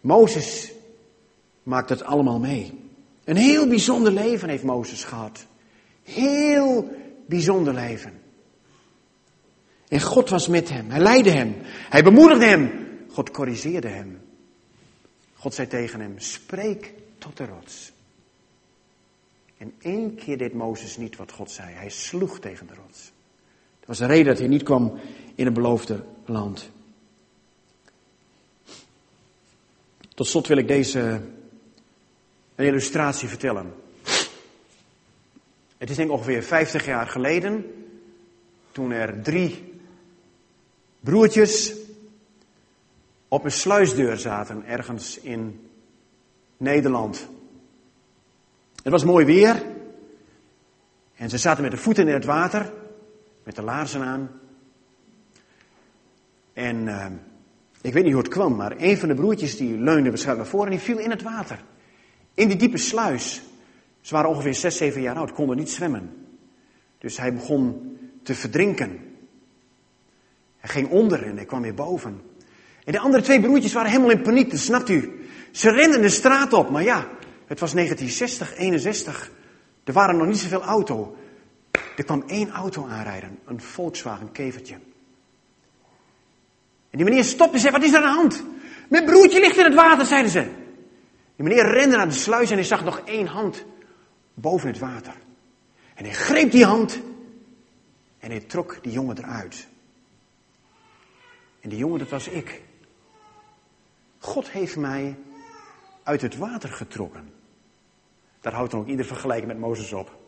Mozes 0.00 0.72
maakt 1.62 1.88
het 1.88 2.04
allemaal 2.04 2.38
mee. 2.38 2.90
Een 3.24 3.36
heel 3.36 3.68
bijzonder 3.68 4.12
leven 4.12 4.48
heeft 4.48 4.62
Mozes 4.62 5.04
gehad. 5.04 5.46
Heel 6.02 6.96
bijzonder 7.26 7.74
leven. 7.74 8.12
En 9.88 10.00
God 10.00 10.28
was 10.28 10.48
met 10.48 10.68
hem. 10.68 10.90
Hij 10.90 11.00
leidde 11.00 11.30
hem. 11.30 11.54
Hij 11.90 12.02
bemoedigde 12.02 12.44
hem. 12.44 12.85
God 13.16 13.30
corrigeerde 13.30 13.88
hem. 13.88 14.20
God 15.34 15.54
zei 15.54 15.66
tegen 15.66 16.00
hem: 16.00 16.18
Spreek 16.18 16.92
tot 17.18 17.36
de 17.36 17.46
rots. 17.46 17.92
En 19.56 19.72
één 19.78 20.14
keer 20.14 20.38
deed 20.38 20.52
Mozes 20.52 20.96
niet 20.96 21.16
wat 21.16 21.32
God 21.32 21.50
zei. 21.50 21.74
Hij 21.74 21.88
sloeg 21.88 22.38
tegen 22.38 22.66
de 22.66 22.74
rots. 22.74 23.12
Dat 23.78 23.88
was 23.88 23.98
de 23.98 24.06
reden 24.06 24.26
dat 24.26 24.38
hij 24.38 24.48
niet 24.48 24.62
kwam 24.62 24.98
in 25.34 25.44
het 25.44 25.54
beloofde 25.54 26.04
land. 26.24 26.70
Tot 30.14 30.26
slot 30.26 30.46
wil 30.46 30.56
ik 30.56 30.68
deze 30.68 31.20
illustratie 32.54 33.28
vertellen. 33.28 33.74
Het 35.76 35.90
is 35.90 35.96
denk 35.96 36.08
ik 36.08 36.14
ongeveer 36.14 36.42
50 36.42 36.86
jaar 36.86 37.06
geleden, 37.06 37.64
toen 38.72 38.90
er 38.90 39.22
drie 39.22 39.72
broertjes 41.00 41.84
op 43.28 43.44
een 43.44 43.52
sluisdeur 43.52 44.16
zaten 44.16 44.66
ergens 44.66 45.20
in 45.20 45.68
Nederland. 46.56 47.28
Het 48.82 48.92
was 48.92 49.04
mooi 49.04 49.24
weer 49.24 49.62
en 51.14 51.30
ze 51.30 51.38
zaten 51.38 51.62
met 51.62 51.70
de 51.70 51.76
voeten 51.76 52.08
in 52.08 52.14
het 52.14 52.24
water, 52.24 52.72
met 53.44 53.56
de 53.56 53.62
laarzen 53.62 54.02
aan. 54.02 54.30
En 56.52 56.76
uh, 56.76 57.06
ik 57.80 57.92
weet 57.92 58.04
niet 58.04 58.12
hoe 58.12 58.22
het 58.22 58.32
kwam, 58.32 58.56
maar 58.56 58.74
een 58.78 58.98
van 58.98 59.08
de 59.08 59.14
broertjes 59.14 59.56
die 59.56 59.78
leunde 59.78 60.08
waarschijnlijk 60.08 60.42
naar 60.42 60.46
voren 60.46 60.66
en 60.66 60.76
die 60.76 60.86
viel 60.86 60.98
in 60.98 61.10
het 61.10 61.22
water. 61.22 61.64
In 62.34 62.48
die 62.48 62.56
diepe 62.56 62.78
sluis. 62.78 63.42
Ze 64.00 64.14
waren 64.14 64.30
ongeveer 64.30 64.54
6, 64.54 64.76
7 64.76 65.00
jaar 65.00 65.16
oud, 65.16 65.32
konden 65.32 65.56
niet 65.56 65.70
zwemmen. 65.70 66.26
Dus 66.98 67.16
hij 67.18 67.34
begon 67.34 67.96
te 68.22 68.34
verdrinken. 68.34 69.00
Hij 70.56 70.70
ging 70.70 70.90
onder 70.90 71.22
en 71.22 71.36
hij 71.36 71.44
kwam 71.44 71.62
weer 71.62 71.74
boven. 71.74 72.20
En 72.86 72.92
de 72.92 72.98
andere 72.98 73.22
twee 73.22 73.40
broertjes 73.40 73.72
waren 73.72 73.90
helemaal 73.90 74.10
in 74.10 74.22
paniek, 74.22 74.50
dat 74.50 74.60
snapt 74.60 74.88
u. 74.88 75.28
Ze 75.50 75.70
renden 75.70 76.02
de 76.02 76.08
straat 76.08 76.52
op, 76.52 76.70
maar 76.70 76.82
ja, 76.82 77.08
het 77.46 77.60
was 77.60 77.72
1960, 77.72 78.56
61. 78.56 79.30
Er 79.84 79.92
waren 79.92 80.16
nog 80.16 80.26
niet 80.26 80.38
zoveel 80.38 80.62
auto. 80.62 81.16
Er 81.96 82.04
kwam 82.04 82.24
één 82.26 82.50
auto 82.50 82.86
aanrijden, 82.86 83.38
een 83.44 83.60
Volkswagen 83.60 84.32
kevertje. 84.32 84.74
En 86.90 86.98
die 86.98 87.04
meneer 87.04 87.24
stopte 87.24 87.54
en 87.54 87.60
zei, 87.60 87.72
wat 87.72 87.82
is 87.82 87.92
er 87.92 87.96
aan 87.96 88.02
de 88.02 88.08
hand? 88.08 88.44
Mijn 88.88 89.04
broertje 89.04 89.40
ligt 89.40 89.56
in 89.56 89.64
het 89.64 89.74
water, 89.74 90.06
zeiden 90.06 90.30
ze. 90.30 90.42
Die 91.36 91.46
meneer 91.46 91.70
rende 91.70 91.96
naar 91.96 92.08
de 92.08 92.14
sluis 92.14 92.50
en 92.50 92.56
hij 92.56 92.64
zag 92.64 92.84
nog 92.84 93.02
één 93.04 93.26
hand 93.26 93.64
boven 94.34 94.68
het 94.68 94.78
water. 94.78 95.14
En 95.94 96.04
hij 96.04 96.14
greep 96.14 96.50
die 96.50 96.64
hand 96.64 97.00
en 98.18 98.30
hij 98.30 98.40
trok 98.40 98.78
die 98.82 98.92
jongen 98.92 99.18
eruit. 99.18 99.66
En 101.60 101.68
die 101.68 101.78
jongen, 101.78 101.98
dat 101.98 102.08
was 102.08 102.28
ik. 102.28 102.64
God 104.26 104.50
heeft 104.50 104.76
mij 104.76 105.18
uit 106.02 106.20
het 106.20 106.36
water 106.36 106.68
getrokken. 106.68 107.32
Daar 108.40 108.52
houdt 108.52 108.70
dan 108.70 108.80
ook 108.80 108.86
ieder 108.86 109.04
vergelijking 109.04 109.48
met 109.48 109.58
Mozes 109.58 109.92
op. 109.92 110.18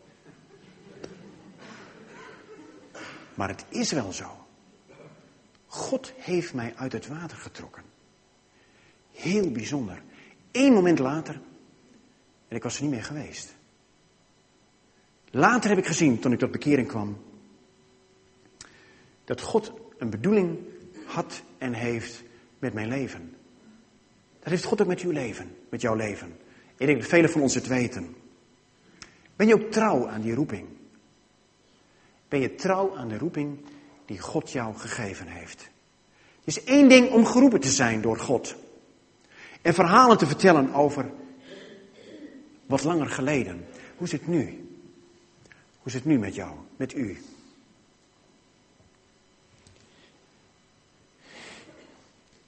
Maar 3.35 3.49
het 3.49 3.65
is 3.69 3.93
wel 3.93 4.13
zo. 4.13 4.47
God 5.67 6.13
heeft 6.17 6.55
mij 6.55 6.75
uit 6.77 6.93
het 6.93 7.07
water 7.07 7.37
getrokken. 7.37 7.83
Heel 9.13 9.51
bijzonder. 9.51 10.03
Eén 10.53 10.73
moment 10.73 10.99
later, 10.99 11.41
en 12.49 12.57
ik 12.57 12.63
was 12.63 12.77
er 12.77 12.83
niet 12.83 12.91
meer 12.91 13.05
geweest. 13.05 13.57
Later 15.31 15.71
heb 15.71 15.79
ik 15.79 15.87
gezien, 15.87 16.19
toen 16.19 16.33
ik 16.33 16.39
tot 16.39 16.51
bekering 16.51 16.89
kwam, 16.89 17.19
dat 19.25 19.41
God 19.41 19.73
een 19.99 20.11
bedoeling 20.11 20.59
had 21.07 21.43
en 21.59 21.73
heeft 21.73 22.23
met 22.59 22.75
mijn 22.75 22.89
leven. 22.89 23.38
Dat 24.49 24.57
heeft 24.57 24.69
God 24.69 24.81
ook 24.81 24.87
met 24.87 25.01
uw 25.01 25.11
leven, 25.11 25.57
met 25.69 25.81
jouw 25.81 25.95
leven. 25.95 26.37
Ik 26.77 26.87
denk 26.87 26.99
dat 26.99 27.09
velen 27.09 27.31
van 27.31 27.41
ons 27.41 27.55
het 27.55 27.67
weten. 27.67 28.17
Ben 29.37 29.47
je 29.47 29.55
ook 29.55 29.71
trouw 29.71 30.09
aan 30.09 30.21
die 30.21 30.35
roeping? 30.35 30.69
Ben 32.29 32.41
je 32.41 32.55
trouw 32.55 32.97
aan 32.97 33.09
de 33.09 33.19
roeping 33.19 33.59
die 34.05 34.19
God 34.19 34.51
jou 34.51 34.75
gegeven 34.77 35.27
heeft? 35.27 35.71
Het 36.45 36.57
is 36.57 36.65
één 36.65 36.89
ding 36.89 37.11
om 37.11 37.27
geroepen 37.27 37.61
te 37.61 37.71
zijn 37.71 38.01
door 38.01 38.19
God. 38.19 38.57
En 39.63 39.75
verhalen 39.75 40.19
te 40.19 40.27
vertellen 40.27 40.73
over 40.73 41.11
wat 42.67 42.85
langer 42.85 43.09
geleden. 43.09 43.67
Hoe 43.97 44.07
is 44.07 44.13
het 44.13 44.27
nu? 44.27 44.45
Hoe 45.53 45.87
is 45.87 45.95
het 45.95 46.05
nu 46.05 46.19
met 46.19 46.35
jou, 46.35 46.57
met 46.77 46.95
u? 46.95 47.19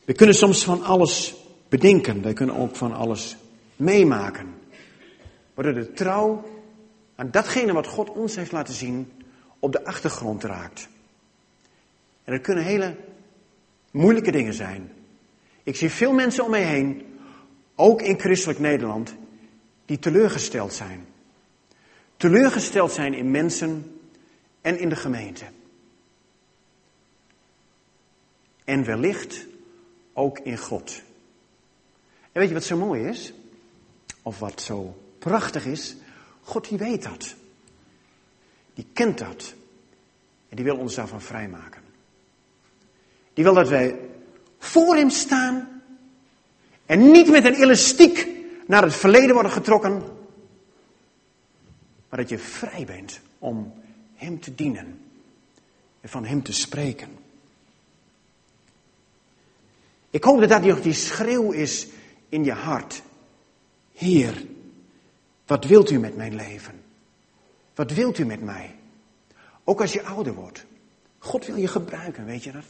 We 0.04 0.12
kunnen 0.12 0.34
soms 0.34 0.64
van 0.64 0.82
alles 0.82 1.38
bedenken, 1.70 2.22
wij 2.22 2.32
kunnen 2.32 2.56
ook 2.56 2.76
van 2.76 2.92
alles 2.92 3.36
meemaken. 3.76 4.54
Waardoor 5.54 5.74
de 5.74 5.92
trouw 5.92 6.50
aan 7.14 7.30
datgene 7.30 7.72
wat 7.72 7.86
God 7.86 8.10
ons 8.10 8.36
heeft 8.36 8.52
laten 8.52 8.74
zien 8.74 9.12
op 9.58 9.72
de 9.72 9.84
achtergrond 9.84 10.44
raakt. 10.44 10.88
En 12.24 12.32
dat 12.32 12.42
kunnen 12.42 12.64
hele 12.64 12.96
moeilijke 13.90 14.30
dingen 14.30 14.54
zijn. 14.54 14.92
Ik 15.62 15.76
zie 15.76 15.90
veel 15.90 16.12
mensen 16.12 16.44
om 16.44 16.50
mij 16.50 16.64
heen, 16.64 17.18
ook 17.74 18.02
in 18.02 18.18
christelijk 18.18 18.58
Nederland, 18.58 19.14
die 19.84 19.98
teleurgesteld 19.98 20.72
zijn. 20.72 21.06
Teleurgesteld 22.16 22.92
zijn 22.92 23.14
in 23.14 23.30
mensen 23.30 24.00
en 24.60 24.78
in 24.78 24.88
de 24.88 24.96
gemeente. 24.96 25.44
En 28.64 28.84
wellicht 28.84 29.46
ook 30.12 30.38
in 30.38 30.58
God. 30.58 31.02
En 32.32 32.40
weet 32.40 32.48
je 32.48 32.54
wat 32.54 32.64
zo 32.64 32.76
mooi 32.76 33.04
is? 33.04 33.32
Of 34.22 34.38
wat 34.38 34.60
zo 34.60 35.02
prachtig 35.18 35.66
is? 35.66 35.96
God 36.42 36.68
die 36.68 36.78
weet 36.78 37.02
dat. 37.02 37.34
Die 38.74 38.86
kent 38.92 39.18
dat. 39.18 39.54
En 40.48 40.56
die 40.56 40.64
wil 40.64 40.76
ons 40.76 40.94
daarvan 40.94 41.22
vrijmaken. 41.22 41.82
Die 43.34 43.44
wil 43.44 43.54
dat 43.54 43.68
wij 43.68 43.98
voor 44.58 44.96
hem 44.96 45.10
staan 45.10 45.82
en 46.86 47.10
niet 47.10 47.30
met 47.30 47.44
een 47.44 47.54
elastiek 47.54 48.28
naar 48.66 48.82
het 48.82 48.94
verleden 48.94 49.32
worden 49.32 49.52
getrokken, 49.52 50.02
maar 52.08 52.18
dat 52.18 52.28
je 52.28 52.38
vrij 52.38 52.84
bent 52.84 53.20
om 53.38 53.72
hem 54.14 54.40
te 54.40 54.54
dienen 54.54 55.00
en 56.00 56.08
van 56.08 56.24
hem 56.24 56.42
te 56.42 56.52
spreken. 56.52 57.08
Ik 60.10 60.24
hoop 60.24 60.40
dat 60.40 60.48
dat 60.48 60.62
nog 60.62 60.80
die 60.80 60.92
schreeuw 60.92 61.52
is 61.52 61.86
in 62.30 62.44
je 62.44 62.52
hart. 62.52 63.02
Heer, 63.92 64.46
wat 65.46 65.64
wilt 65.64 65.90
u 65.90 65.98
met 65.98 66.16
mijn 66.16 66.34
leven? 66.34 66.82
Wat 67.74 67.92
wilt 67.92 68.18
u 68.18 68.24
met 68.24 68.42
mij? 68.42 68.74
Ook 69.64 69.80
als 69.80 69.92
je 69.92 70.02
ouder 70.02 70.34
wordt. 70.34 70.66
God 71.18 71.46
wil 71.46 71.56
je 71.56 71.68
gebruiken, 71.68 72.24
weet 72.24 72.44
je 72.44 72.52
dat? 72.52 72.64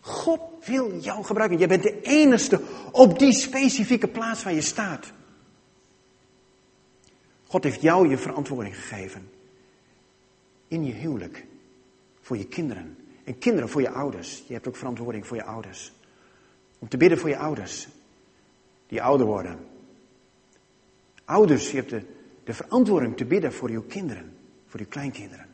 God 0.00 0.40
wil 0.64 0.98
jou 0.98 1.24
gebruiken. 1.24 1.58
Jij 1.58 1.68
bent 1.68 1.82
de 1.82 2.00
enige 2.00 2.60
op 2.92 3.18
die 3.18 3.32
specifieke 3.32 4.08
plaats 4.08 4.42
waar 4.42 4.54
je 4.54 4.60
staat. 4.60 5.12
God 7.46 7.64
heeft 7.64 7.80
jou 7.80 8.08
je 8.08 8.18
verantwoording 8.18 8.76
gegeven. 8.76 9.30
In 10.68 10.84
je 10.84 10.92
huwelijk. 10.92 11.46
Voor 12.20 12.36
je 12.36 12.46
kinderen. 12.46 12.96
En 13.24 13.38
kinderen 13.38 13.68
voor 13.68 13.80
je 13.80 13.90
ouders. 13.90 14.44
Je 14.46 14.52
hebt 14.52 14.68
ook 14.68 14.76
verantwoording 14.76 15.26
voor 15.26 15.36
je 15.36 15.44
ouders. 15.44 15.92
Om 16.78 16.88
te 16.88 16.96
bidden 16.96 17.18
voor 17.18 17.28
je 17.28 17.38
ouders. 17.38 17.88
Die 18.88 19.02
ouder 19.02 19.26
worden. 19.26 19.58
Ouders, 21.24 21.70
je 21.70 21.76
hebt 21.76 21.90
de, 22.44 22.54
verantwoording 22.54 23.16
te 23.16 23.24
bidden 23.24 23.52
voor 23.52 23.70
je 23.70 23.86
kinderen. 23.86 24.32
Voor 24.66 24.80
je 24.80 24.86
kleinkinderen. 24.86 25.46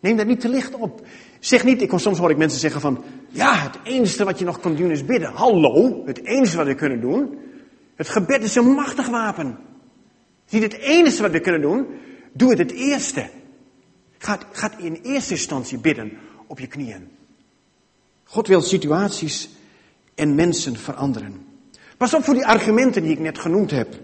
Neem 0.00 0.16
dat 0.16 0.26
niet 0.26 0.40
te 0.40 0.48
licht 0.48 0.74
op. 0.74 1.06
Zeg 1.38 1.64
niet, 1.64 1.82
ik 1.82 1.92
soms 1.96 2.18
hoor 2.18 2.30
ik 2.30 2.36
mensen 2.36 2.60
zeggen 2.60 2.80
van, 2.80 3.04
ja, 3.28 3.54
het 3.54 3.78
enige 3.82 4.24
wat 4.24 4.38
je 4.38 4.44
nog 4.44 4.60
kunt 4.60 4.78
doen 4.78 4.90
is 4.90 5.04
bidden. 5.04 5.32
Hallo, 5.32 6.02
het 6.06 6.24
enige 6.24 6.56
wat 6.56 6.66
we 6.66 6.74
kunnen 6.74 7.00
doen. 7.00 7.38
Het 7.94 8.08
gebed 8.08 8.42
is 8.42 8.54
een 8.54 8.70
machtig 8.70 9.08
wapen. 9.08 9.46
Het 9.46 9.56
is 10.46 10.60
niet 10.60 10.72
het 10.72 10.80
enige 10.80 11.22
wat 11.22 11.30
we 11.30 11.40
kunnen 11.40 11.60
doen. 11.60 11.86
Doe 12.32 12.50
het 12.50 12.58
het 12.58 12.70
eerste. 12.72 13.30
Ga 14.18 14.78
in 14.78 15.00
eerste 15.02 15.32
instantie 15.32 15.78
bidden 15.78 16.18
op 16.46 16.58
je 16.58 16.66
knieën. 16.66 17.08
God 18.24 18.46
wil 18.46 18.60
situaties 18.60 19.48
en 20.14 20.34
mensen 20.34 20.76
veranderen. 20.76 21.47
Pas 21.98 22.14
op 22.14 22.24
voor 22.24 22.34
die 22.34 22.46
argumenten 22.46 23.02
die 23.02 23.12
ik 23.12 23.18
net 23.18 23.38
genoemd 23.38 23.70
heb. 23.70 23.94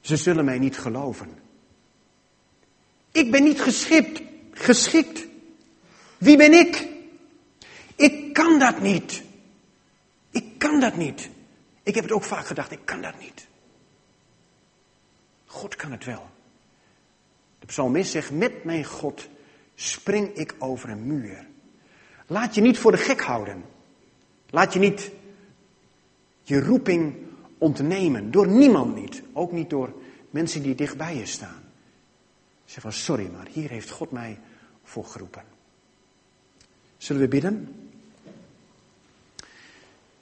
Ze 0.00 0.16
zullen 0.16 0.44
mij 0.44 0.58
niet 0.58 0.78
geloven. 0.78 1.38
Ik 3.12 3.30
ben 3.30 3.42
niet 3.42 3.60
geschikt, 3.60 4.22
geschikt. 4.50 5.26
Wie 6.18 6.36
ben 6.36 6.52
ik? 6.52 6.88
Ik 7.96 8.32
kan 8.32 8.58
dat 8.58 8.80
niet. 8.80 9.22
Ik 10.30 10.58
kan 10.58 10.80
dat 10.80 10.96
niet. 10.96 11.28
Ik 11.82 11.94
heb 11.94 12.04
het 12.04 12.12
ook 12.12 12.24
vaak 12.24 12.46
gedacht, 12.46 12.70
ik 12.70 12.84
kan 12.84 13.02
dat 13.02 13.18
niet. 13.20 13.46
God 15.46 15.76
kan 15.76 15.92
het 15.92 16.04
wel. 16.04 16.30
De 17.58 17.66
psalmist 17.66 18.10
zegt, 18.10 18.30
met 18.30 18.64
mijn 18.64 18.84
God 18.84 19.28
spring 19.74 20.34
ik 20.34 20.54
over 20.58 20.88
een 20.88 21.06
muur. 21.06 21.46
Laat 22.26 22.54
je 22.54 22.60
niet 22.60 22.78
voor 22.78 22.90
de 22.90 22.98
gek 22.98 23.20
houden. 23.20 23.64
Laat 24.50 24.72
je 24.72 24.78
niet 24.78 25.10
je 26.42 26.60
roeping 26.60 27.14
ontnemen. 27.58 28.30
Door 28.30 28.48
niemand 28.48 28.94
niet. 28.94 29.22
Ook 29.32 29.52
niet 29.52 29.70
door 29.70 29.92
mensen 30.30 30.62
die 30.62 30.74
dichtbij 30.74 31.16
je 31.16 31.26
staan. 31.26 31.62
Zeg 32.64 32.82
van 32.82 32.92
sorry, 32.92 33.30
maar 33.30 33.46
hier 33.50 33.70
heeft 33.70 33.90
God 33.90 34.10
mij 34.10 34.38
voor 34.82 35.04
geroepen. 35.04 35.42
Zullen 36.96 37.22
we 37.22 37.28
bidden? 37.28 37.88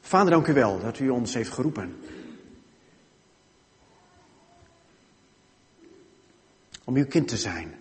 Vader, 0.01 0.31
dank 0.31 0.47
u 0.47 0.53
wel 0.53 0.81
dat 0.81 0.99
u 0.99 1.09
ons 1.09 1.35
heeft 1.35 1.51
geroepen. 1.51 1.97
Om 6.85 6.97
uw 6.97 7.07
kind 7.07 7.29
te 7.29 7.37
zijn. 7.37 7.75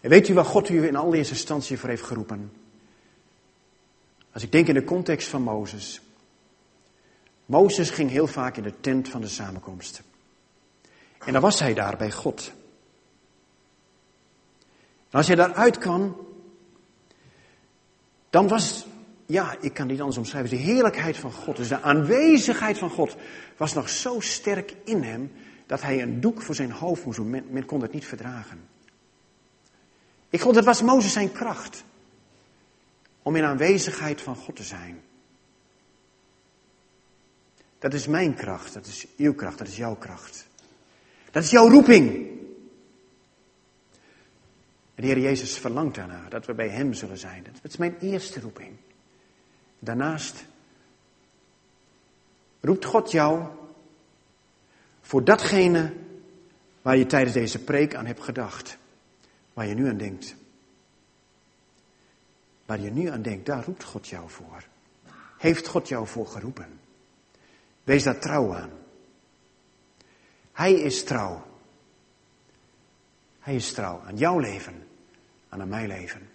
En 0.00 0.10
weet 0.10 0.28
u 0.28 0.34
waar 0.34 0.44
God 0.44 0.68
u 0.68 0.86
in 0.86 0.96
allereerste 0.96 1.34
instantie 1.34 1.78
voor 1.78 1.88
heeft 1.88 2.02
geroepen? 2.02 2.61
Als 4.32 4.42
ik 4.42 4.52
denk 4.52 4.68
in 4.68 4.74
de 4.74 4.84
context 4.84 5.28
van 5.28 5.42
Mozes. 5.42 6.00
Mozes 7.46 7.90
ging 7.90 8.10
heel 8.10 8.26
vaak 8.26 8.56
in 8.56 8.62
de 8.62 8.80
tent 8.80 9.08
van 9.08 9.20
de 9.20 9.28
samenkomst. 9.28 10.02
En 11.18 11.32
dan 11.32 11.42
was 11.42 11.58
hij 11.58 11.74
daar 11.74 11.96
bij 11.96 12.10
God. 12.10 12.52
En 15.10 15.18
als 15.18 15.26
hij 15.26 15.36
daaruit 15.36 15.78
kwam, 15.78 16.16
dan 18.30 18.48
was, 18.48 18.86
ja, 19.26 19.56
ik 19.60 19.74
kan 19.74 19.86
niet 19.86 20.00
anders 20.00 20.18
omschrijven, 20.18 20.50
de 20.50 20.62
heerlijkheid 20.62 21.16
van 21.16 21.32
God, 21.32 21.56
dus 21.56 21.68
de 21.68 21.80
aanwezigheid 21.80 22.78
van 22.78 22.90
God, 22.90 23.16
was 23.56 23.72
nog 23.72 23.88
zo 23.88 24.20
sterk 24.20 24.76
in 24.84 25.02
hem, 25.02 25.32
dat 25.66 25.82
hij 25.82 26.02
een 26.02 26.20
doek 26.20 26.42
voor 26.42 26.54
zijn 26.54 26.70
hoofd 26.70 27.04
moest 27.04 27.16
doen. 27.16 27.30
Men, 27.50 27.64
kon 27.64 27.82
het 27.82 27.92
niet 27.92 28.06
verdragen. 28.06 28.68
Ik 30.28 30.40
vond, 30.40 30.56
het 30.56 30.64
was 30.64 30.82
Mozes 30.82 31.12
zijn 31.12 31.32
kracht. 31.32 31.84
Om 33.22 33.36
in 33.36 33.44
aanwezigheid 33.44 34.20
van 34.20 34.36
God 34.36 34.56
te 34.56 34.62
zijn. 34.62 35.02
Dat 37.78 37.94
is 37.94 38.06
mijn 38.06 38.34
kracht, 38.34 38.74
dat 38.74 38.86
is 38.86 39.06
uw 39.16 39.34
kracht, 39.34 39.58
dat 39.58 39.68
is 39.68 39.76
jouw 39.76 39.94
kracht. 39.94 40.46
Dat 41.30 41.42
is 41.42 41.50
jouw 41.50 41.68
roeping. 41.68 42.30
De 44.94 45.06
Heer 45.06 45.18
Jezus 45.18 45.58
verlangt 45.58 45.94
daarna 45.94 46.28
dat 46.28 46.46
we 46.46 46.54
bij 46.54 46.68
Hem 46.68 46.92
zullen 46.94 47.18
zijn. 47.18 47.42
Dat 47.42 47.70
is 47.70 47.76
mijn 47.76 47.98
eerste 47.98 48.40
roeping. 48.40 48.76
Daarnaast 49.78 50.44
roept 52.60 52.84
God 52.84 53.10
jou 53.10 53.46
voor 55.00 55.24
datgene 55.24 55.92
waar 56.82 56.96
je 56.96 57.06
tijdens 57.06 57.32
deze 57.32 57.58
preek 57.58 57.94
aan 57.94 58.06
hebt 58.06 58.22
gedacht. 58.22 58.78
Waar 59.52 59.66
je 59.66 59.74
nu 59.74 59.88
aan 59.88 59.96
denkt. 59.96 60.34
Waar 62.72 62.80
je 62.80 62.90
nu 62.90 63.06
aan 63.08 63.22
denkt, 63.22 63.46
daar 63.46 63.64
roept 63.64 63.84
God 63.84 64.08
jou 64.08 64.30
voor. 64.30 64.64
Heeft 65.38 65.66
God 65.66 65.88
jou 65.88 66.06
voor 66.06 66.26
geroepen? 66.26 66.80
Wees 67.84 68.02
daar 68.02 68.18
trouw 68.18 68.54
aan. 68.54 68.70
Hij 70.52 70.72
is 70.72 71.04
trouw. 71.04 71.46
Hij 73.40 73.54
is 73.54 73.72
trouw 73.72 74.00
aan 74.06 74.16
jouw 74.16 74.38
leven, 74.38 74.86
aan 75.48 75.68
mijn 75.68 75.86
leven. 75.86 76.28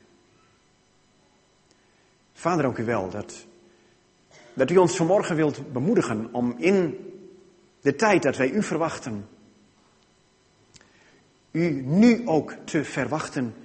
Vader, 2.34 2.64
dank 2.64 2.78
u 2.78 2.86
wel 2.86 3.10
dat, 3.10 3.46
dat 4.54 4.72
u 4.72 4.78
ons 4.78 4.96
vanmorgen 4.96 5.36
wilt 5.36 5.74
bemoedigen 5.74 6.34
om 6.34 6.56
in 6.58 6.98
de 7.82 7.96
tijd 7.96 8.24
dat 8.24 8.38
wij 8.38 8.50
u 8.50 8.64
verwachten, 8.64 9.28
u 11.52 11.82
nu 11.82 12.28
ook 12.28 12.52
te 12.66 12.84
verwachten 12.84 13.56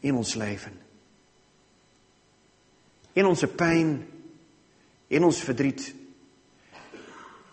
in 0.00 0.14
ons 0.14 0.34
leven. 0.34 0.88
In 3.12 3.26
onze 3.26 3.46
pijn, 3.46 4.06
in 5.06 5.24
ons 5.24 5.42
verdriet, 5.42 5.94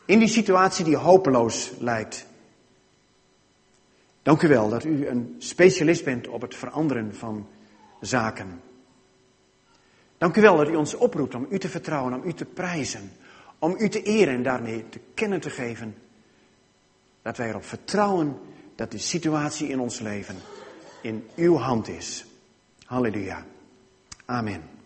in 0.06 0.20
die 0.20 0.28
situatie 0.28 0.86
die 0.86 0.96
hopeloos 0.96 1.72
lijkt. 1.80 2.26
Dank 4.24 4.42
u 4.42 4.48
wel 4.48 4.70
dat 4.70 4.84
u 4.84 5.08
een 5.08 5.36
specialist 5.38 6.04
bent 6.04 6.28
op 6.28 6.42
het 6.42 6.56
veranderen 6.56 7.16
van 7.16 7.48
zaken. 8.02 8.62
Dank 10.18 10.36
u 10.36 10.42
wel 10.42 10.58
dat 10.58 10.70
u 10.70 10.76
ons 10.76 10.94
oproept 10.94 11.36
om 11.36 11.48
u 11.50 11.60
te 11.60 11.70
vertrouwen, 11.70 12.14
om 12.14 12.22
u 12.26 12.34
te 12.34 12.46
prijzen, 12.46 13.12
om 13.60 13.76
u 13.78 13.90
te 13.90 14.02
eren 14.02 14.34
en 14.34 14.44
daarmee 14.44 14.90
te 14.90 15.00
kennen 15.14 15.40
te 15.40 15.50
geven. 15.50 15.96
Dat 17.22 17.38
wij 17.38 17.50
erop 17.50 17.66
vertrouwen 17.66 18.40
dat 18.76 18.92
de 18.92 18.98
situatie 18.98 19.68
in 19.68 19.80
ons 19.80 20.00
leven 20.00 20.36
in 21.02 21.28
uw 21.36 21.56
hand 21.56 21.88
is. 21.88 22.26
Halleluja. 22.86 23.46
Amen. 24.26 24.77